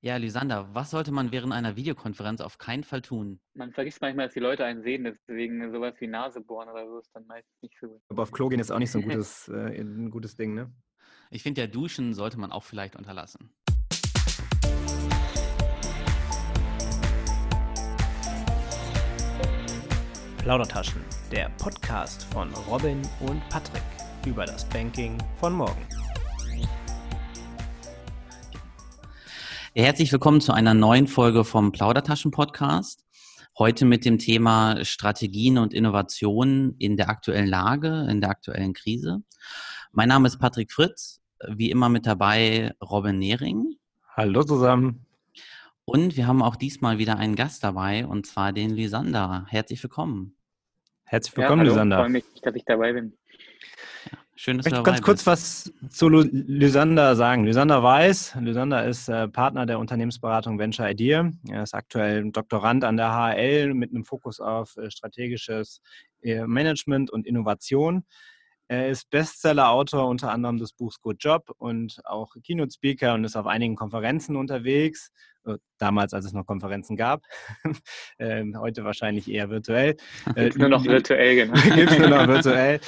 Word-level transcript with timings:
Ja, 0.00 0.16
Lysander, 0.16 0.72
was 0.74 0.92
sollte 0.92 1.10
man 1.10 1.32
während 1.32 1.52
einer 1.52 1.74
Videokonferenz 1.74 2.40
auf 2.40 2.58
keinen 2.58 2.84
Fall 2.84 3.02
tun? 3.02 3.40
Man 3.54 3.72
vergisst 3.72 4.00
manchmal, 4.00 4.26
dass 4.26 4.34
die 4.34 4.38
Leute 4.38 4.64
einen 4.64 4.80
sehen, 4.82 5.02
deswegen 5.02 5.72
sowas 5.72 5.94
wie 5.98 6.06
Nase 6.06 6.40
bohren 6.40 6.68
oder 6.68 6.86
so 6.86 6.98
ist 7.00 7.10
dann 7.14 7.26
meistens 7.26 7.52
nicht 7.62 7.74
so 7.80 7.88
gut. 7.88 8.00
Aber 8.08 8.22
auf 8.22 8.30
Klo 8.30 8.48
gehen 8.48 8.60
ist 8.60 8.70
auch 8.70 8.78
nicht 8.78 8.92
so 8.92 9.00
ein 9.00 9.04
gutes, 9.08 9.48
äh, 9.48 9.80
ein 9.80 10.10
gutes 10.10 10.36
Ding, 10.36 10.54
ne? 10.54 10.72
Ich 11.30 11.42
finde 11.42 11.62
ja, 11.62 11.66
Duschen 11.66 12.14
sollte 12.14 12.38
man 12.38 12.52
auch 12.52 12.62
vielleicht 12.62 12.94
unterlassen. 12.94 13.50
Plaudertaschen, 20.38 21.02
der 21.32 21.50
Podcast 21.58 22.22
von 22.32 22.54
Robin 22.70 23.02
und 23.18 23.46
Patrick 23.48 23.82
über 24.24 24.46
das 24.46 24.66
Banking 24.68 25.18
von 25.40 25.54
morgen. 25.54 25.97
Herzlich 29.78 30.10
willkommen 30.10 30.40
zu 30.40 30.52
einer 30.52 30.74
neuen 30.74 31.06
Folge 31.06 31.44
vom 31.44 31.70
Plaudertaschen-Podcast. 31.70 33.04
Heute 33.56 33.84
mit 33.84 34.04
dem 34.04 34.18
Thema 34.18 34.84
Strategien 34.84 35.56
und 35.56 35.72
Innovationen 35.72 36.74
in 36.78 36.96
der 36.96 37.08
aktuellen 37.08 37.46
Lage, 37.46 38.08
in 38.10 38.20
der 38.20 38.30
aktuellen 38.30 38.72
Krise. 38.72 39.22
Mein 39.92 40.08
Name 40.08 40.26
ist 40.26 40.40
Patrick 40.40 40.72
Fritz, 40.72 41.20
wie 41.46 41.70
immer 41.70 41.88
mit 41.88 42.06
dabei 42.06 42.74
Robin 42.82 43.20
Nehring. 43.20 43.76
Hallo 44.16 44.42
zusammen. 44.42 45.06
Und 45.84 46.16
wir 46.16 46.26
haben 46.26 46.42
auch 46.42 46.56
diesmal 46.56 46.98
wieder 46.98 47.16
einen 47.16 47.36
Gast 47.36 47.62
dabei, 47.62 48.04
und 48.04 48.26
zwar 48.26 48.52
den 48.52 48.70
Lysander. 48.70 49.46
Herzlich 49.48 49.80
willkommen. 49.80 50.36
Herzlich 51.04 51.36
willkommen, 51.36 51.64
ja, 51.64 51.66
hallo, 51.66 51.74
Lysander. 51.74 51.96
Ich 51.98 52.02
freue 52.02 52.10
mich, 52.10 52.24
dass 52.42 52.54
ich 52.56 52.64
dabei 52.64 52.92
bin. 52.94 53.16
Schön, 54.40 54.56
dass 54.56 54.66
ich 54.66 54.72
möchte 54.72 54.84
ganz 54.84 55.02
kurz 55.02 55.26
was 55.26 55.72
zu 55.90 56.08
Lysander 56.08 57.16
sagen. 57.16 57.44
Lysander 57.44 57.82
Weiß, 57.82 58.36
Lysander 58.38 58.86
ist 58.86 59.08
äh, 59.08 59.26
Partner 59.26 59.66
der 59.66 59.80
Unternehmensberatung 59.80 60.60
Venture 60.60 60.88
Idea. 60.88 61.32
Er 61.50 61.64
ist 61.64 61.74
aktuell 61.74 62.30
Doktorand 62.30 62.84
an 62.84 62.96
der 62.96 63.10
HL 63.10 63.74
mit 63.74 63.90
einem 63.90 64.04
Fokus 64.04 64.38
auf 64.38 64.76
äh, 64.76 64.92
strategisches 64.92 65.80
äh, 66.22 66.46
Management 66.46 67.10
und 67.10 67.26
Innovation. 67.26 68.04
Er 68.68 68.90
ist 68.90 69.10
Bestseller-Autor 69.10 70.06
unter 70.06 70.30
anderem 70.30 70.58
des 70.58 70.72
Buchs 70.72 71.00
Good 71.00 71.16
Job 71.18 71.50
und 71.58 72.00
auch 72.04 72.36
Keynote-Speaker 72.40 73.14
und 73.14 73.24
ist 73.24 73.34
auf 73.34 73.46
einigen 73.48 73.74
Konferenzen 73.74 74.36
unterwegs. 74.36 75.10
Äh, 75.46 75.56
damals, 75.78 76.14
als 76.14 76.26
es 76.26 76.32
noch 76.32 76.46
Konferenzen 76.46 76.96
gab. 76.96 77.24
ähm, 78.20 78.56
heute 78.56 78.84
wahrscheinlich 78.84 79.28
eher 79.28 79.50
virtuell. 79.50 79.96
Äh, 80.36 80.50
nur 80.54 80.68
noch 80.68 80.84
virtuell, 80.84 81.34
genau. 81.34 81.60
Gibt 81.74 81.90
es 81.90 81.98
nur 81.98 82.08
noch 82.08 82.28
virtuell. 82.28 82.78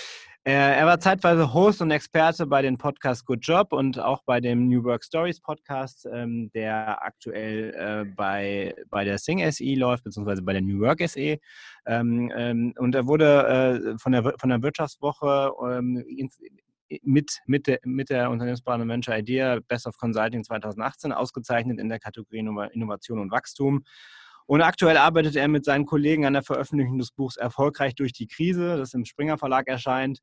Er 0.45 0.87
war 0.87 0.99
zeitweise 0.99 1.53
Host 1.53 1.83
und 1.83 1.91
Experte 1.91 2.47
bei 2.47 2.63
den 2.63 2.79
Podcasts 2.79 3.27
Good 3.27 3.41
Job 3.43 3.75
und 3.75 3.99
auch 3.99 4.23
bei 4.25 4.41
dem 4.41 4.69
New 4.69 4.83
Work 4.85 5.05
Stories 5.05 5.39
Podcast, 5.39 6.09
ähm, 6.11 6.51
der 6.55 7.03
aktuell 7.03 7.75
äh, 7.75 8.11
bei, 8.17 8.75
bei 8.89 9.05
der 9.05 9.19
Sing 9.19 9.39
SE 9.53 9.75
läuft, 9.75 10.05
beziehungsweise 10.05 10.41
bei 10.41 10.55
der 10.55 10.63
New 10.63 10.81
Work 10.81 11.07
SE. 11.07 11.39
Ähm, 11.85 12.33
ähm, 12.35 12.73
und 12.79 12.95
er 12.95 13.07
wurde 13.07 13.93
äh, 13.95 13.99
von, 13.99 14.13
der, 14.13 14.33
von 14.39 14.49
der 14.49 14.63
Wirtschaftswoche 14.63 15.53
mit, 17.03 17.41
mit, 17.45 17.67
der, 17.67 17.79
mit 17.85 18.09
der 18.09 18.31
Unternehmensberatung 18.31 18.89
Venture 18.89 19.19
Idea 19.19 19.61
Best 19.69 19.87
of 19.87 19.99
Consulting 19.99 20.43
2018 20.43 21.13
ausgezeichnet 21.13 21.79
in 21.79 21.91
der 21.91 21.99
Kategorie 21.99 22.39
Innovation 22.39 23.19
und 23.19 23.31
Wachstum. 23.31 23.85
Und 24.51 24.63
aktuell 24.63 24.97
arbeitet 24.97 25.37
er 25.37 25.47
mit 25.47 25.65
seinen 25.65 25.87
Kollegen 25.87 26.27
an 26.27 26.33
der 26.33 26.43
Veröffentlichung 26.43 26.99
des 26.99 27.13
Buchs 27.13 27.37
Erfolgreich 27.37 27.95
durch 27.95 28.13
die 28.13 28.27
Krise, 28.27 28.77
das 28.79 28.95
im 28.95 29.05
Springer 29.05 29.39
Verlag 29.39 29.69
erscheint. 29.69 30.19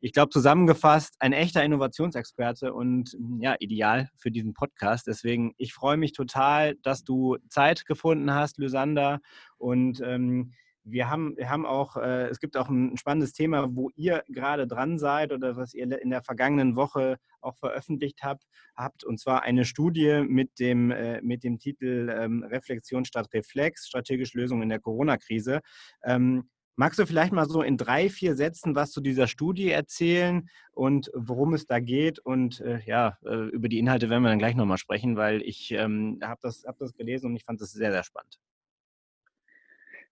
Ich 0.00 0.12
glaube, 0.12 0.28
zusammengefasst, 0.28 1.14
ein 1.18 1.32
echter 1.32 1.64
Innovationsexperte 1.64 2.74
und 2.74 3.16
ja, 3.38 3.56
ideal 3.58 4.10
für 4.18 4.30
diesen 4.30 4.52
Podcast. 4.52 5.06
Deswegen, 5.06 5.54
ich 5.56 5.72
freue 5.72 5.96
mich 5.96 6.12
total, 6.12 6.74
dass 6.82 7.04
du 7.04 7.38
Zeit 7.48 7.86
gefunden 7.86 8.34
hast, 8.34 8.58
Lysander. 8.58 9.20
Und 9.56 10.02
ähm, 10.04 10.52
wir 10.84 11.10
haben, 11.10 11.36
wir 11.36 11.50
haben 11.50 11.66
auch, 11.66 11.96
äh, 11.96 12.28
es 12.28 12.40
gibt 12.40 12.56
auch 12.56 12.68
ein 12.68 12.96
spannendes 12.96 13.32
Thema, 13.32 13.74
wo 13.74 13.90
ihr 13.94 14.24
gerade 14.28 14.66
dran 14.66 14.98
seid 14.98 15.32
oder 15.32 15.56
was 15.56 15.74
ihr 15.74 16.00
in 16.00 16.10
der 16.10 16.22
vergangenen 16.22 16.76
Woche 16.76 17.18
auch 17.40 17.56
veröffentlicht 17.56 18.22
habt, 18.22 18.44
habt 18.76 19.04
und 19.04 19.18
zwar 19.18 19.42
eine 19.42 19.64
Studie 19.64 20.24
mit 20.26 20.58
dem, 20.58 20.90
äh, 20.90 21.20
mit 21.22 21.44
dem 21.44 21.58
Titel 21.58 22.14
ähm, 22.14 22.42
Reflexion 22.44 23.04
statt 23.04 23.28
Reflex, 23.32 23.86
strategische 23.88 24.38
Lösung 24.38 24.62
in 24.62 24.68
der 24.68 24.80
Corona-Krise. 24.80 25.60
Ähm, 26.04 26.48
magst 26.76 26.98
du 26.98 27.06
vielleicht 27.06 27.32
mal 27.32 27.48
so 27.48 27.62
in 27.62 27.76
drei, 27.76 28.08
vier 28.08 28.34
Sätzen 28.34 28.74
was 28.74 28.90
zu 28.90 29.00
dieser 29.00 29.26
Studie 29.26 29.70
erzählen 29.70 30.48
und 30.72 31.10
worum 31.14 31.54
es 31.54 31.66
da 31.66 31.78
geht? 31.78 32.18
Und 32.20 32.60
äh, 32.60 32.80
ja, 32.86 33.18
äh, 33.24 33.48
über 33.50 33.68
die 33.68 33.78
Inhalte 33.78 34.08
werden 34.08 34.22
wir 34.22 34.30
dann 34.30 34.38
gleich 34.38 34.56
nochmal 34.56 34.78
sprechen, 34.78 35.16
weil 35.16 35.42
ich 35.42 35.72
ähm, 35.72 36.18
habe 36.22 36.40
das, 36.42 36.64
hab 36.66 36.78
das 36.78 36.94
gelesen 36.94 37.26
und 37.26 37.36
ich 37.36 37.44
fand 37.44 37.60
das 37.60 37.72
sehr, 37.72 37.92
sehr 37.92 38.04
spannend. 38.04 38.38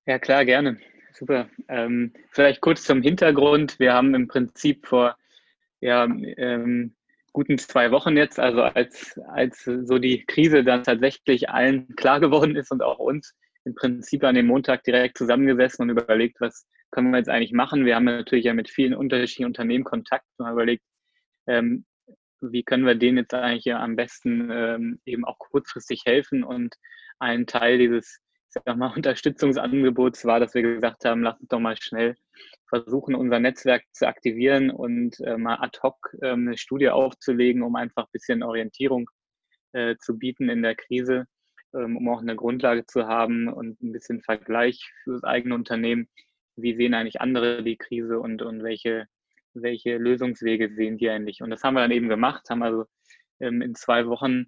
Ja, 0.08 0.18
klar, 0.18 0.46
gerne. 0.46 0.78
Super. 1.12 1.50
Ähm, 1.68 2.14
vielleicht 2.30 2.62
kurz 2.62 2.82
zum 2.82 3.02
Hintergrund. 3.02 3.78
Wir 3.78 3.92
haben 3.92 4.14
im 4.14 4.26
Prinzip 4.26 4.86
vor 4.86 5.18
ja, 5.80 6.04
ähm, 6.04 6.94
guten 7.34 7.58
zwei 7.58 7.90
Wochen 7.90 8.16
jetzt, 8.16 8.40
also 8.40 8.62
als, 8.62 9.20
als 9.28 9.64
so 9.64 9.98
die 9.98 10.24
Krise 10.24 10.64
dann 10.64 10.82
tatsächlich 10.82 11.50
allen 11.50 11.88
klar 11.96 12.20
geworden 12.20 12.56
ist 12.56 12.72
und 12.72 12.82
auch 12.82 12.98
uns, 12.98 13.34
im 13.66 13.74
Prinzip 13.74 14.24
an 14.24 14.34
dem 14.34 14.46
Montag 14.46 14.82
direkt 14.84 15.18
zusammengesessen 15.18 15.82
und 15.82 15.90
überlegt, 15.90 16.40
was 16.40 16.66
können 16.90 17.10
wir 17.10 17.18
jetzt 17.18 17.28
eigentlich 17.28 17.52
machen. 17.52 17.84
Wir 17.84 17.94
haben 17.94 18.06
natürlich 18.06 18.46
ja 18.46 18.54
mit 18.54 18.70
vielen 18.70 18.94
unterschiedlichen 18.94 19.44
Unternehmen 19.44 19.84
Kontakt 19.84 20.24
und 20.38 20.46
haben 20.46 20.54
überlegt, 20.54 20.84
ähm, 21.46 21.84
wie 22.40 22.62
können 22.62 22.86
wir 22.86 22.94
denen 22.94 23.18
jetzt 23.18 23.34
eigentlich 23.34 23.66
ja 23.66 23.78
am 23.78 23.94
besten 23.94 24.48
ähm, 24.50 25.00
eben 25.04 25.26
auch 25.26 25.38
kurzfristig 25.38 26.04
helfen 26.06 26.44
und 26.44 26.76
einen 27.18 27.46
Teil 27.46 27.76
dieses 27.76 28.22
sag 28.48 28.76
mal, 28.76 28.92
Unterstützungsangebots 28.96 30.24
war, 30.24 30.40
dass 30.40 30.54
wir 30.54 30.62
gesagt 30.62 31.04
haben, 31.04 31.22
lass 31.22 31.40
uns 31.40 31.48
doch 31.48 31.60
mal 31.60 31.76
schnell 31.80 32.16
versuchen, 32.68 33.14
unser 33.14 33.40
Netzwerk 33.40 33.82
zu 33.92 34.06
aktivieren 34.06 34.70
und 34.70 35.18
äh, 35.20 35.36
mal 35.36 35.56
ad 35.56 35.78
hoc 35.82 36.14
äh, 36.20 36.30
eine 36.30 36.56
Studie 36.56 36.90
aufzulegen, 36.90 37.62
um 37.62 37.76
einfach 37.76 38.04
ein 38.04 38.12
bisschen 38.12 38.42
Orientierung 38.42 39.08
äh, 39.72 39.96
zu 39.98 40.18
bieten 40.18 40.48
in 40.48 40.62
der 40.62 40.74
Krise, 40.74 41.26
ähm, 41.74 41.96
um 41.96 42.08
auch 42.08 42.20
eine 42.20 42.36
Grundlage 42.36 42.86
zu 42.86 43.06
haben 43.06 43.48
und 43.48 43.82
ein 43.82 43.92
bisschen 43.92 44.20
Vergleich 44.22 44.90
für 45.04 45.12
das 45.12 45.24
eigene 45.24 45.54
Unternehmen. 45.54 46.08
Wie 46.56 46.74
sehen 46.74 46.94
eigentlich 46.94 47.20
andere 47.20 47.62
die 47.62 47.76
Krise 47.76 48.18
und, 48.18 48.42
und 48.42 48.62
welche, 48.62 49.06
welche 49.54 49.96
Lösungswege 49.96 50.74
sehen 50.74 50.98
die 50.98 51.08
eigentlich? 51.08 51.42
Und 51.42 51.50
das 51.50 51.62
haben 51.62 51.74
wir 51.74 51.80
dann 51.80 51.90
eben 51.90 52.08
gemacht, 52.08 52.50
haben 52.50 52.62
also 52.62 52.84
ähm, 53.40 53.62
in 53.62 53.74
zwei 53.74 54.06
Wochen 54.06 54.46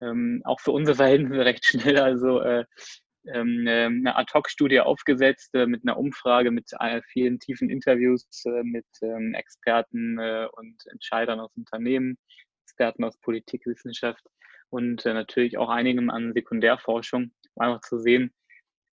ähm, 0.00 0.42
auch 0.44 0.60
für 0.60 0.72
unsere 0.72 0.96
Verhältnisse 0.96 1.44
recht 1.44 1.64
schnell 1.64 1.98
also 1.98 2.40
äh, 2.40 2.64
eine 3.28 4.16
Ad-Hoc-Studie 4.16 4.80
aufgesetzt 4.80 5.54
äh, 5.54 5.66
mit 5.66 5.82
einer 5.82 5.98
Umfrage, 5.98 6.50
mit 6.50 6.70
äh, 6.78 7.02
vielen 7.12 7.38
tiefen 7.38 7.68
Interviews 7.68 8.26
äh, 8.46 8.62
mit 8.62 8.86
ähm, 9.02 9.34
Experten 9.34 10.18
und 10.18 10.86
Entscheidern 10.90 11.40
aus 11.40 11.54
Unternehmen, 11.56 12.18
Experten 12.64 13.04
aus 13.04 13.18
Politik, 13.18 13.66
Wissenschaft 13.66 14.24
und 14.70 15.04
natürlich 15.04 15.58
auch 15.58 15.68
einigem 15.68 16.10
an 16.10 16.32
Sekundärforschung, 16.32 17.32
um 17.54 17.62
einfach 17.62 17.80
zu 17.82 17.98
sehen, 17.98 18.32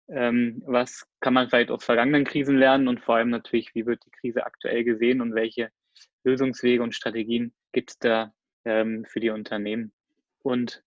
ähm, 0.09 0.61
was 0.65 1.05
kann 1.21 1.33
man 1.33 1.49
vielleicht 1.49 1.71
aus 1.71 1.83
vergangenen 1.83 2.25
Krisen 2.25 2.57
lernen 2.57 2.87
und 2.87 3.01
vor 3.01 3.15
allem 3.15 3.29
natürlich, 3.29 3.73
wie 3.75 3.85
wird 3.85 4.03
die 4.05 4.11
Krise 4.11 4.45
aktuell 4.45 4.83
gesehen 4.83 5.21
und 5.21 5.35
welche 5.35 5.69
Lösungswege 6.23 6.83
und 6.83 6.95
Strategien 6.95 7.53
gibt 7.71 7.91
es 7.91 7.99
da 7.99 8.33
für 8.65 9.21
die 9.21 9.29
Unternehmen. 9.29 9.93
Und 10.43 10.83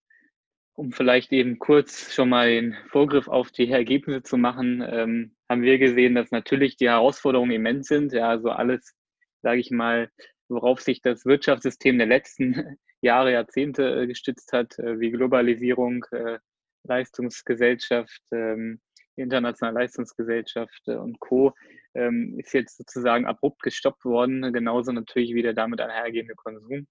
um 0.80 0.92
vielleicht 0.92 1.30
eben 1.30 1.58
kurz 1.58 2.10
schon 2.14 2.30
mal 2.30 2.48
den 2.48 2.74
Vorgriff 2.88 3.28
auf 3.28 3.50
die 3.50 3.70
Ergebnisse 3.70 4.22
zu 4.22 4.38
machen, 4.38 4.82
ähm, 4.88 5.36
haben 5.46 5.60
wir 5.60 5.78
gesehen, 5.78 6.14
dass 6.14 6.30
natürlich 6.30 6.78
die 6.78 6.88
Herausforderungen 6.88 7.50
immens 7.50 7.86
sind. 7.86 8.14
Ja, 8.14 8.30
also 8.30 8.48
alles, 8.48 8.94
sage 9.42 9.60
ich 9.60 9.70
mal, 9.70 10.08
worauf 10.48 10.80
sich 10.80 11.02
das 11.02 11.26
Wirtschaftssystem 11.26 11.98
der 11.98 12.06
letzten 12.06 12.78
Jahre, 13.02 13.32
Jahrzehnte 13.32 13.94
äh, 13.94 14.06
gestützt 14.06 14.54
hat, 14.54 14.78
äh, 14.78 14.98
wie 14.98 15.10
Globalisierung, 15.10 16.06
äh, 16.12 16.38
Leistungsgesellschaft, 16.84 18.22
ähm, 18.32 18.80
internationale 19.16 19.80
Leistungsgesellschaft 19.80 20.88
und 20.88 21.20
Co. 21.20 21.52
Ähm, 21.92 22.38
ist 22.38 22.54
jetzt 22.54 22.78
sozusagen 22.78 23.26
abrupt 23.26 23.60
gestoppt 23.60 24.06
worden, 24.06 24.50
genauso 24.50 24.92
natürlich 24.92 25.34
wie 25.34 25.42
der 25.42 25.52
damit 25.52 25.82
einhergehende 25.82 26.36
Konsum. 26.36 26.86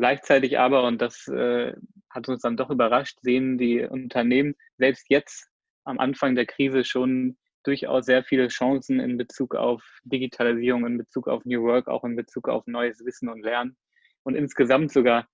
Gleichzeitig 0.00 0.58
aber, 0.58 0.84
und 0.84 1.02
das 1.02 1.28
äh, 1.28 1.74
hat 2.08 2.26
uns 2.26 2.40
dann 2.40 2.56
doch 2.56 2.70
überrascht, 2.70 3.18
sehen 3.20 3.58
die 3.58 3.82
Unternehmen 3.82 4.54
selbst 4.78 5.04
jetzt 5.10 5.50
am 5.84 5.98
Anfang 5.98 6.34
der 6.34 6.46
Krise 6.46 6.86
schon 6.86 7.36
durchaus 7.64 8.06
sehr 8.06 8.24
viele 8.24 8.48
Chancen 8.48 8.98
in 8.98 9.18
Bezug 9.18 9.54
auf 9.54 9.84
Digitalisierung, 10.04 10.86
in 10.86 10.96
Bezug 10.96 11.28
auf 11.28 11.44
New 11.44 11.64
Work, 11.64 11.88
auch 11.88 12.02
in 12.04 12.16
Bezug 12.16 12.48
auf 12.48 12.66
neues 12.66 13.04
Wissen 13.04 13.28
und 13.28 13.42
Lernen 13.42 13.76
und 14.22 14.36
insgesamt 14.36 14.90
sogar 14.90 15.28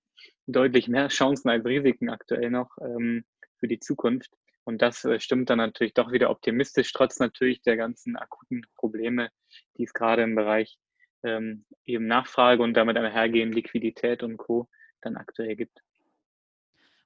deutlich 0.47 0.89
mehr 0.89 1.07
Chancen 1.07 1.47
als 1.47 1.63
Risiken 1.63 2.09
aktuell 2.09 2.51
noch 2.51 2.71
ähm, 2.81 3.23
für 3.61 3.69
die 3.69 3.79
Zukunft. 3.79 4.31
Und 4.65 4.81
das 4.81 5.05
äh, 5.05 5.21
stimmt 5.21 5.49
dann 5.49 5.59
natürlich 5.59 5.93
doch 5.93 6.11
wieder 6.11 6.29
optimistisch, 6.29 6.91
trotz 6.91 7.19
natürlich 7.19 7.61
der 7.61 7.77
ganzen 7.77 8.17
akuten 8.17 8.63
Probleme, 8.75 9.29
die 9.77 9.85
es 9.85 9.93
gerade 9.93 10.23
im 10.23 10.35
Bereich 10.35 10.77
ähm, 11.23 11.65
eben 11.85 12.07
Nachfrage 12.07 12.63
und 12.63 12.73
damit 12.73 12.97
einhergehend 12.97 13.53
Liquidität 13.55 14.23
und 14.23 14.37
Co. 14.37 14.67
dann 15.01 15.17
aktuell 15.17 15.55
gibt. 15.55 15.81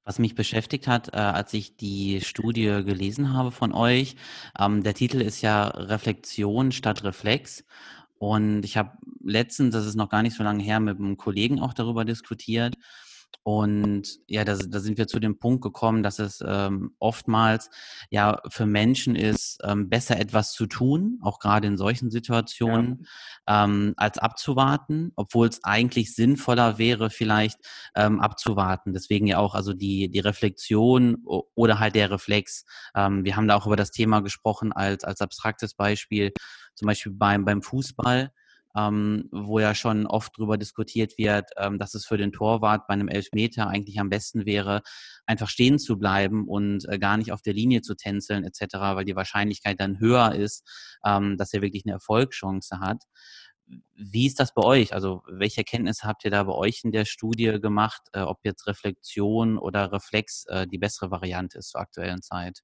Was 0.03 0.17
mich 0.17 0.33
beschäftigt 0.33 0.87
hat, 0.87 1.13
äh, 1.13 1.17
als 1.17 1.53
ich 1.53 1.77
die 1.77 2.21
Studie 2.21 2.83
gelesen 2.83 3.33
habe 3.33 3.51
von 3.51 3.71
euch, 3.71 4.15
ähm, 4.59 4.83
der 4.83 4.95
Titel 4.95 5.21
ist 5.21 5.41
ja 5.41 5.67
Reflexion 5.67 6.71
statt 6.71 7.03
Reflex. 7.03 7.65
Und 8.17 8.63
ich 8.63 8.77
habe 8.77 8.97
letztens, 9.23 9.73
das 9.73 9.85
ist 9.85 9.95
noch 9.95 10.09
gar 10.09 10.23
nicht 10.23 10.35
so 10.35 10.43
lange 10.43 10.63
her, 10.63 10.79
mit 10.79 10.97
einem 10.97 11.17
Kollegen 11.17 11.59
auch 11.59 11.73
darüber 11.73 12.05
diskutiert. 12.05 12.75
Und 13.43 14.19
ja, 14.27 14.45
da, 14.45 14.55
da 14.55 14.79
sind 14.79 14.99
wir 14.99 15.07
zu 15.07 15.19
dem 15.19 15.39
Punkt 15.39 15.63
gekommen, 15.63 16.03
dass 16.03 16.19
es 16.19 16.43
ähm, 16.45 16.93
oftmals 16.99 17.71
ja 18.11 18.39
für 18.49 18.67
Menschen 18.67 19.15
ist, 19.15 19.59
ähm, 19.63 19.89
besser 19.89 20.19
etwas 20.19 20.53
zu 20.53 20.67
tun, 20.67 21.19
auch 21.23 21.39
gerade 21.39 21.65
in 21.67 21.75
solchen 21.75 22.11
Situationen, 22.11 23.07
ja. 23.47 23.63
ähm, 23.63 23.93
als 23.97 24.19
abzuwarten, 24.19 25.11
obwohl 25.15 25.47
es 25.47 25.63
eigentlich 25.63 26.13
sinnvoller 26.13 26.77
wäre, 26.77 27.09
vielleicht 27.09 27.57
ähm, 27.95 28.19
abzuwarten. 28.19 28.93
Deswegen 28.93 29.25
ja 29.25 29.39
auch 29.39 29.55
also 29.55 29.73
die, 29.73 30.09
die 30.09 30.19
Reflexion 30.19 31.23
oder 31.55 31.79
halt 31.79 31.95
der 31.95 32.11
Reflex. 32.11 32.65
Ähm, 32.95 33.25
wir 33.25 33.35
haben 33.35 33.47
da 33.47 33.55
auch 33.55 33.65
über 33.65 33.75
das 33.75 33.89
Thema 33.89 34.21
gesprochen 34.21 34.71
als, 34.71 35.03
als 35.03 35.19
abstraktes 35.19 35.73
Beispiel, 35.73 36.31
zum 36.75 36.85
Beispiel 36.85 37.11
beim, 37.11 37.43
beim 37.43 37.63
Fußball 37.63 38.31
ähm, 38.75 39.29
wo 39.31 39.59
ja 39.59 39.75
schon 39.75 40.05
oft 40.07 40.33
darüber 40.37 40.57
diskutiert 40.57 41.17
wird, 41.17 41.49
ähm, 41.57 41.79
dass 41.79 41.93
es 41.93 42.05
für 42.05 42.17
den 42.17 42.31
Torwart 42.31 42.87
bei 42.87 42.93
einem 42.93 43.07
Elfmeter 43.07 43.67
eigentlich 43.67 43.99
am 43.99 44.09
besten 44.09 44.45
wäre, 44.45 44.81
einfach 45.25 45.49
stehen 45.49 45.79
zu 45.79 45.97
bleiben 45.97 46.47
und 46.47 46.87
äh, 46.89 46.99
gar 46.99 47.17
nicht 47.17 47.31
auf 47.31 47.41
der 47.41 47.53
Linie 47.53 47.81
zu 47.81 47.95
tänzeln 47.95 48.43
etc., 48.43 48.75
weil 48.79 49.05
die 49.05 49.15
Wahrscheinlichkeit 49.15 49.79
dann 49.79 49.99
höher 49.99 50.35
ist, 50.35 50.67
ähm, 51.05 51.37
dass 51.37 51.53
er 51.53 51.61
wirklich 51.61 51.85
eine 51.85 51.93
Erfolgschance 51.93 52.79
hat. 52.79 53.03
Wie 53.95 54.27
ist 54.27 54.39
das 54.39 54.53
bei 54.53 54.63
euch? 54.63 54.93
Also 54.93 55.23
welche 55.27 55.61
Erkenntnisse 55.61 56.07
habt 56.07 56.25
ihr 56.25 56.31
da 56.31 56.43
bei 56.43 56.53
euch 56.53 56.83
in 56.83 56.91
der 56.91 57.05
Studie 57.05 57.59
gemacht, 57.61 58.01
äh, 58.13 58.21
ob 58.21 58.39
jetzt 58.43 58.67
Reflexion 58.67 59.57
oder 59.57 59.91
Reflex 59.91 60.45
äh, 60.47 60.67
die 60.67 60.77
bessere 60.77 61.11
Variante 61.11 61.59
ist 61.59 61.69
zur 61.69 61.81
aktuellen 61.81 62.21
Zeit? 62.21 62.61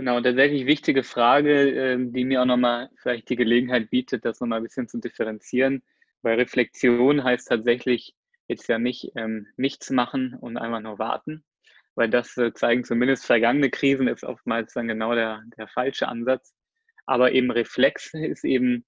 Genau, 0.00 0.18
tatsächlich 0.22 0.64
wichtige 0.64 1.02
Frage, 1.02 1.68
ähm, 1.72 2.14
die 2.14 2.24
mir 2.24 2.40
auch 2.40 2.46
nochmal 2.46 2.88
vielleicht 3.02 3.28
die 3.28 3.36
Gelegenheit 3.36 3.90
bietet, 3.90 4.24
das 4.24 4.40
nochmal 4.40 4.60
ein 4.60 4.62
bisschen 4.62 4.88
zu 4.88 4.96
differenzieren. 4.98 5.82
Weil 6.22 6.36
Reflexion 6.38 7.22
heißt 7.22 7.48
tatsächlich 7.48 8.14
jetzt 8.48 8.66
ja 8.68 8.78
nicht 8.78 9.12
ähm, 9.14 9.46
nichts 9.58 9.90
machen 9.90 10.32
und 10.40 10.56
einfach 10.56 10.80
nur 10.80 10.98
warten, 10.98 11.44
weil 11.96 12.08
das 12.08 12.34
äh, 12.38 12.54
zeigen 12.54 12.82
zumindest 12.84 13.26
vergangene 13.26 13.68
Krisen, 13.68 14.08
ist 14.08 14.24
oftmals 14.24 14.72
dann 14.72 14.88
genau 14.88 15.14
der, 15.14 15.42
der 15.58 15.68
falsche 15.68 16.08
Ansatz. 16.08 16.54
Aber 17.04 17.32
eben 17.32 17.50
Reflex 17.50 18.14
ist 18.14 18.44
eben 18.46 18.86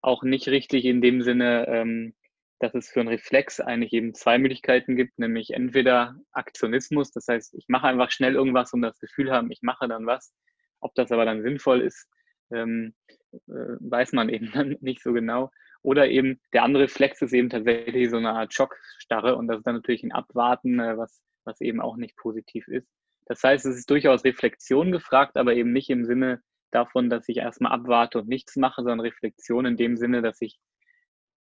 auch 0.00 0.22
nicht 0.22 0.48
richtig 0.48 0.86
in 0.86 1.02
dem 1.02 1.20
Sinne, 1.20 1.66
ähm, 1.68 2.14
dass 2.60 2.74
es 2.74 2.88
für 2.90 3.00
einen 3.00 3.08
Reflex 3.08 3.60
eigentlich 3.60 3.92
eben 3.92 4.14
zwei 4.14 4.38
Möglichkeiten 4.38 4.96
gibt, 4.96 5.18
nämlich 5.18 5.50
entweder 5.52 6.16
Aktionismus, 6.32 7.12
das 7.12 7.28
heißt, 7.28 7.54
ich 7.54 7.66
mache 7.68 7.86
einfach 7.86 8.10
schnell 8.10 8.34
irgendwas 8.34 8.72
und 8.72 8.82
das 8.82 8.98
Gefühl 8.98 9.30
haben, 9.30 9.50
ich 9.50 9.62
mache 9.62 9.88
dann 9.88 10.06
was. 10.06 10.34
Ob 10.80 10.94
das 10.94 11.12
aber 11.12 11.24
dann 11.24 11.42
sinnvoll 11.42 11.80
ist, 11.82 12.08
ähm, 12.52 12.94
äh, 13.32 13.76
weiß 13.80 14.12
man 14.12 14.28
eben 14.28 14.50
dann 14.52 14.76
nicht 14.80 15.02
so 15.02 15.12
genau. 15.12 15.50
Oder 15.82 16.08
eben 16.08 16.40
der 16.52 16.64
andere 16.64 16.84
Reflex 16.84 17.22
ist 17.22 17.32
eben 17.32 17.50
tatsächlich 17.50 18.10
so 18.10 18.16
eine 18.16 18.32
Art 18.32 18.52
Schockstarre 18.52 19.36
und 19.36 19.46
das 19.46 19.58
ist 19.58 19.66
dann 19.66 19.76
natürlich 19.76 20.02
ein 20.02 20.12
Abwarten, 20.12 20.80
äh, 20.80 20.96
was, 20.96 21.22
was 21.44 21.60
eben 21.60 21.80
auch 21.80 21.96
nicht 21.96 22.16
positiv 22.16 22.66
ist. 22.68 22.88
Das 23.26 23.42
heißt, 23.44 23.66
es 23.66 23.76
ist 23.76 23.90
durchaus 23.90 24.24
Reflexion 24.24 24.90
gefragt, 24.90 25.36
aber 25.36 25.54
eben 25.54 25.72
nicht 25.72 25.90
im 25.90 26.04
Sinne 26.04 26.42
davon, 26.70 27.10
dass 27.10 27.28
ich 27.28 27.36
erstmal 27.36 27.72
abwarte 27.72 28.18
und 28.18 28.28
nichts 28.28 28.56
mache, 28.56 28.82
sondern 28.82 29.00
Reflexion 29.00 29.66
in 29.66 29.76
dem 29.76 29.96
Sinne, 29.96 30.22
dass 30.22 30.40
ich 30.40 30.58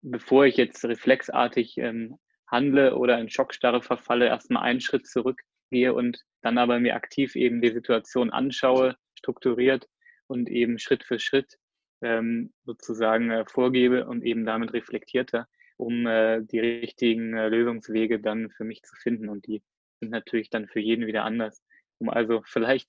bevor 0.02 0.46
ich 0.46 0.56
jetzt 0.56 0.84
reflexartig 0.84 1.78
ähm, 1.78 2.18
handle 2.46 2.96
oder 2.96 3.18
in 3.18 3.30
Schockstarre 3.30 3.82
verfalle, 3.82 4.26
erstmal 4.26 4.64
einen 4.64 4.80
Schritt 4.80 5.06
zurückgehe 5.06 5.94
und 5.94 6.20
dann 6.42 6.58
aber 6.58 6.80
mir 6.80 6.94
aktiv 6.94 7.34
eben 7.36 7.62
die 7.62 7.72
Situation 7.72 8.30
anschaue, 8.30 8.96
strukturiert 9.18 9.88
und 10.26 10.50
eben 10.50 10.78
Schritt 10.78 11.04
für 11.04 11.18
Schritt 11.18 11.56
ähm, 12.02 12.52
sozusagen 12.64 13.30
äh, 13.30 13.44
vorgebe 13.46 14.06
und 14.06 14.24
eben 14.24 14.44
damit 14.44 14.72
reflektierte, 14.72 15.46
um 15.76 16.06
äh, 16.06 16.42
die 16.42 16.58
richtigen 16.58 17.34
äh, 17.34 17.48
Lösungswege 17.48 18.20
dann 18.20 18.50
für 18.50 18.64
mich 18.64 18.82
zu 18.82 18.94
finden. 18.96 19.28
Und 19.28 19.46
die 19.46 19.62
sind 20.00 20.10
natürlich 20.10 20.50
dann 20.50 20.66
für 20.66 20.80
jeden 20.80 21.06
wieder 21.06 21.24
anders. 21.24 21.62
Um 21.98 22.08
also 22.10 22.42
vielleicht 22.44 22.88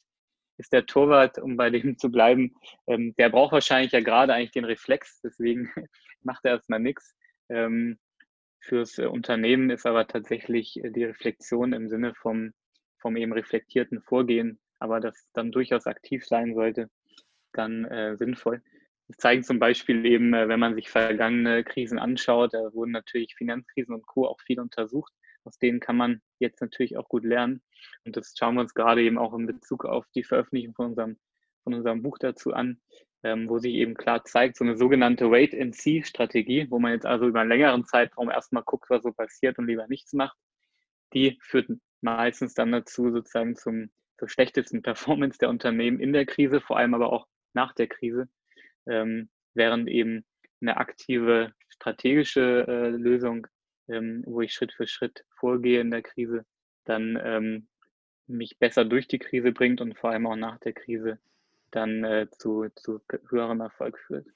ist 0.58 0.74
der 0.74 0.86
Torwart, 0.86 1.40
um 1.40 1.58
bei 1.58 1.70
dem 1.70 1.98
zu 1.98 2.12
bleiben, 2.12 2.56
ähm, 2.88 3.16
der 3.18 3.30
braucht 3.30 3.54
wahrscheinlich 3.54 3.92
ja 3.92 4.02
gerade 4.02 4.34
eigentlich 4.34 4.52
den 4.52 4.66
Reflex, 4.66 5.22
deswegen 5.22 5.72
macht 6.22 6.46
er 6.46 6.52
erstmal 6.52 6.80
nichts. 6.80 7.16
Ähm, 7.50 7.98
fürs 8.60 8.98
äh, 8.98 9.06
Unternehmen 9.06 9.70
ist 9.70 9.86
aber 9.86 10.08
tatsächlich 10.08 10.84
äh, 10.84 10.90
die 10.90 11.04
Reflexion 11.04 11.74
im 11.74 11.90
Sinne 11.90 12.14
vom, 12.16 12.54
vom 12.98 13.18
eben 13.18 13.34
reflektierten 13.34 14.02
Vorgehen, 14.02 14.60
aber 14.80 15.00
das 15.00 15.28
dann 15.34 15.52
durchaus 15.52 15.88
aktiv 15.88 16.26
sein 16.26 16.54
sollte, 16.54 16.90
dann 17.52 17.86
äh, 17.86 18.16
sinnvoll. 18.18 18.62
Das 19.08 19.18
zeigen 19.18 19.44
zum 19.44 19.60
Beispiel 19.60 20.06
eben, 20.06 20.34
äh, 20.34 20.48
wenn 20.48 20.60
man 20.60 20.76
sich 20.76 20.90
vergangene 20.90 21.64
Krisen 21.64 22.00
anschaut, 22.00 22.54
da 22.54 22.74
wurden 22.74 22.92
natürlich 22.92 23.36
Finanzkrisen 23.36 23.94
und 23.94 24.06
Co. 24.08 24.28
auch 24.28 24.40
viel 24.42 24.60
untersucht. 24.60 25.14
Aus 25.46 25.58
denen 25.58 25.80
kann 25.80 25.98
man 25.98 26.22
jetzt 26.40 26.62
natürlich 26.62 26.98
auch 26.98 27.08
gut 27.10 27.24
lernen. 27.24 27.62
Und 28.06 28.16
das 28.18 28.34
schauen 28.38 28.56
wir 28.56 28.62
uns 28.62 28.74
gerade 28.74 29.04
eben 29.04 29.18
auch 29.18 29.34
in 29.34 29.46
Bezug 29.46 29.86
auf 29.86 30.06
die 30.16 30.24
Veröffentlichung 30.24 30.74
von 30.74 30.86
unserem, 30.88 31.18
von 31.64 31.74
unserem 31.74 32.02
Buch 32.02 32.18
dazu 32.18 32.54
an, 32.54 32.82
ähm, 33.24 33.50
wo 33.50 33.60
sich 33.60 33.74
eben 33.74 33.96
klar 33.96 34.24
zeigt, 34.26 34.58
so 34.58 34.64
eine 34.64 34.78
sogenannte 34.78 35.32
Wait-and-See-Strategie, 35.32 36.68
wo 36.70 36.80
man 36.80 36.94
jetzt 36.94 37.06
also 37.06 37.28
über 37.28 37.42
einen 37.42 37.50
längeren 37.50 37.86
Zeitraum 37.86 38.30
erstmal 38.30 38.64
guckt, 38.64 38.90
was 38.90 39.04
so 39.04 39.12
passiert 39.12 39.58
und 39.60 39.68
lieber 39.68 39.88
nichts 39.88 40.14
macht, 40.14 40.38
die 41.14 41.38
führt 41.42 41.70
meistens 42.02 42.54
dann 42.54 42.72
dazu, 42.72 43.12
sozusagen 43.12 43.56
zum, 43.56 43.90
zur 44.18 44.28
schlechtesten 44.28 44.82
Performance 44.82 45.38
der 45.38 45.50
Unternehmen 45.50 46.00
in 46.00 46.14
der 46.14 46.26
Krise, 46.26 46.62
vor 46.62 46.78
allem 46.78 46.94
aber 46.94 47.12
auch 47.12 47.28
nach 47.54 47.74
der 47.74 47.88
Krise, 47.88 48.28
ähm, 48.88 49.30
während 49.54 49.88
eben 49.90 50.26
eine 50.62 50.78
aktive 50.78 51.54
strategische 51.70 52.66
äh, 52.68 52.90
Lösung, 52.90 53.48
ähm, 53.88 54.24
wo 54.26 54.42
ich 54.42 54.54
Schritt 54.54 54.74
für 54.74 54.88
Schritt 54.88 55.26
vorgehe 55.30 55.82
in 55.82 55.92
der 55.92 56.02
Krise, 56.02 56.46
dann 56.86 57.20
ähm, 57.24 57.68
mich 58.28 58.58
besser 58.58 58.86
durch 58.86 59.08
die 59.08 59.20
Krise 59.20 59.52
bringt 59.52 59.82
und 59.82 59.98
vor 59.98 60.12
allem 60.12 60.28
auch 60.28 60.36
nach 60.36 60.60
der 60.60 60.74
Krise 60.74 61.20
dann 61.72 62.04
äh, 62.04 62.28
zu, 62.32 62.68
zu 62.76 63.02
höherem 63.30 63.62
Erfolg 63.62 64.00
führt. 64.00 64.28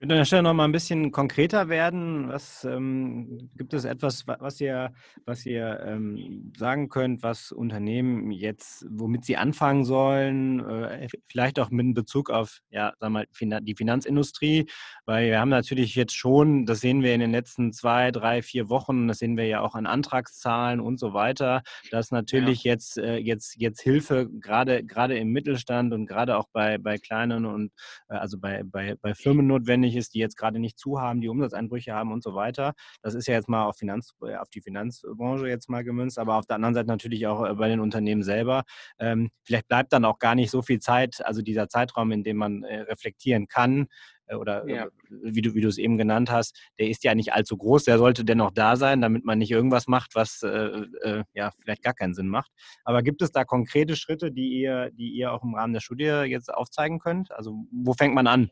Ich 0.00 0.02
würde 0.02 0.14
an 0.14 0.18
der 0.18 0.24
Stelle 0.26 0.42
noch 0.44 0.54
mal 0.54 0.62
ein 0.62 0.70
bisschen 0.70 1.10
konkreter 1.10 1.68
werden. 1.68 2.28
Was 2.28 2.62
ähm, 2.62 3.50
gibt 3.56 3.74
es 3.74 3.84
etwas, 3.84 4.28
was 4.28 4.60
ihr, 4.60 4.92
was 5.26 5.44
ihr 5.44 5.80
ähm, 5.84 6.52
sagen 6.56 6.88
könnt, 6.88 7.24
was 7.24 7.50
Unternehmen 7.50 8.30
jetzt, 8.30 8.86
womit 8.88 9.24
sie 9.24 9.36
anfangen 9.36 9.84
sollen, 9.84 10.60
äh, 10.60 11.08
vielleicht 11.28 11.58
auch 11.58 11.70
mit 11.70 11.96
Bezug 11.96 12.30
auf, 12.30 12.60
ja, 12.70 12.92
sag 13.00 13.10
mal, 13.10 13.26
die 13.40 13.74
Finanzindustrie, 13.74 14.66
weil 15.04 15.30
wir 15.30 15.40
haben 15.40 15.48
natürlich 15.48 15.96
jetzt 15.96 16.14
schon, 16.14 16.64
das 16.64 16.78
sehen 16.78 17.02
wir 17.02 17.12
in 17.12 17.18
den 17.18 17.32
letzten 17.32 17.72
zwei, 17.72 18.12
drei, 18.12 18.42
vier 18.42 18.68
Wochen, 18.68 19.08
das 19.08 19.18
sehen 19.18 19.36
wir 19.36 19.46
ja 19.46 19.62
auch 19.62 19.74
an 19.74 19.86
Antragszahlen 19.86 20.78
und 20.78 21.00
so 21.00 21.12
weiter, 21.12 21.62
dass 21.90 22.12
natürlich 22.12 22.62
ja. 22.62 22.74
jetzt, 22.74 22.98
äh, 22.98 23.16
jetzt, 23.16 23.56
jetzt 23.56 23.80
Hilfe 23.80 24.28
gerade, 24.30 24.84
gerade 24.84 25.18
im 25.18 25.32
Mittelstand 25.32 25.92
und 25.92 26.06
gerade 26.06 26.36
auch 26.36 26.46
bei, 26.52 26.78
bei 26.78 26.98
kleinen 26.98 27.46
und 27.46 27.72
äh, 28.08 28.14
also 28.14 28.38
bei, 28.38 28.62
bei, 28.64 28.94
bei 29.02 29.12
Firmen 29.12 29.48
notwendig 29.48 29.87
notwendig 29.88 29.96
ist, 29.96 30.14
die 30.14 30.18
jetzt 30.18 30.36
gerade 30.36 30.58
nicht 30.58 30.78
zu 30.78 31.00
haben, 31.00 31.20
die 31.20 31.28
Umsatzeinbrüche 31.28 31.92
haben 31.92 32.12
und 32.12 32.22
so 32.22 32.34
weiter. 32.34 32.74
Das 33.02 33.14
ist 33.14 33.26
ja 33.26 33.34
jetzt 33.34 33.48
mal 33.48 33.64
auf, 33.64 33.76
Finanz, 33.76 34.14
äh, 34.22 34.36
auf 34.36 34.48
die 34.50 34.60
Finanzbranche 34.60 35.48
jetzt 35.48 35.68
mal 35.68 35.84
gemünzt, 35.84 36.18
aber 36.18 36.36
auf 36.36 36.46
der 36.46 36.56
anderen 36.56 36.74
Seite 36.74 36.88
natürlich 36.88 37.26
auch 37.26 37.44
äh, 37.44 37.54
bei 37.54 37.68
den 37.68 37.80
Unternehmen 37.80 38.22
selber. 38.22 38.64
Ähm, 38.98 39.30
vielleicht 39.42 39.68
bleibt 39.68 39.92
dann 39.92 40.04
auch 40.04 40.18
gar 40.18 40.34
nicht 40.34 40.50
so 40.50 40.62
viel 40.62 40.80
Zeit, 40.80 41.24
also 41.24 41.42
dieser 41.42 41.68
Zeitraum, 41.68 42.12
in 42.12 42.22
dem 42.22 42.36
man 42.36 42.62
äh, 42.64 42.80
reflektieren 42.80 43.48
kann, 43.48 43.88
oder 44.36 44.68
ja. 44.68 44.88
wie 45.08 45.40
du, 45.40 45.54
wie 45.54 45.62
du 45.62 45.68
es 45.68 45.78
eben 45.78 45.96
genannt 45.96 46.30
hast, 46.30 46.54
der 46.78 46.88
ist 46.88 47.04
ja 47.04 47.14
nicht 47.14 47.32
allzu 47.32 47.56
groß, 47.56 47.84
der 47.84 47.96
sollte 47.98 48.26
dennoch 48.26 48.50
da 48.50 48.76
sein, 48.76 49.00
damit 49.00 49.24
man 49.24 49.38
nicht 49.38 49.50
irgendwas 49.50 49.86
macht, 49.86 50.14
was 50.14 50.42
äh, 50.42 50.48
äh, 50.48 51.24
ja 51.32 51.50
vielleicht 51.60 51.82
gar 51.82 51.94
keinen 51.94 52.12
Sinn 52.14 52.28
macht. 52.28 52.50
Aber 52.84 53.02
gibt 53.02 53.22
es 53.22 53.32
da 53.32 53.44
konkrete 53.44 53.96
Schritte, 53.96 54.30
die 54.30 54.60
ihr, 54.60 54.90
die 54.90 55.10
ihr 55.10 55.32
auch 55.32 55.42
im 55.42 55.54
Rahmen 55.54 55.72
der 55.72 55.80
Studie 55.80 56.04
jetzt 56.04 56.52
aufzeigen 56.52 56.98
könnt? 56.98 57.32
Also 57.32 57.54
wo 57.72 57.94
fängt 57.94 58.14
man 58.14 58.26
an? 58.26 58.50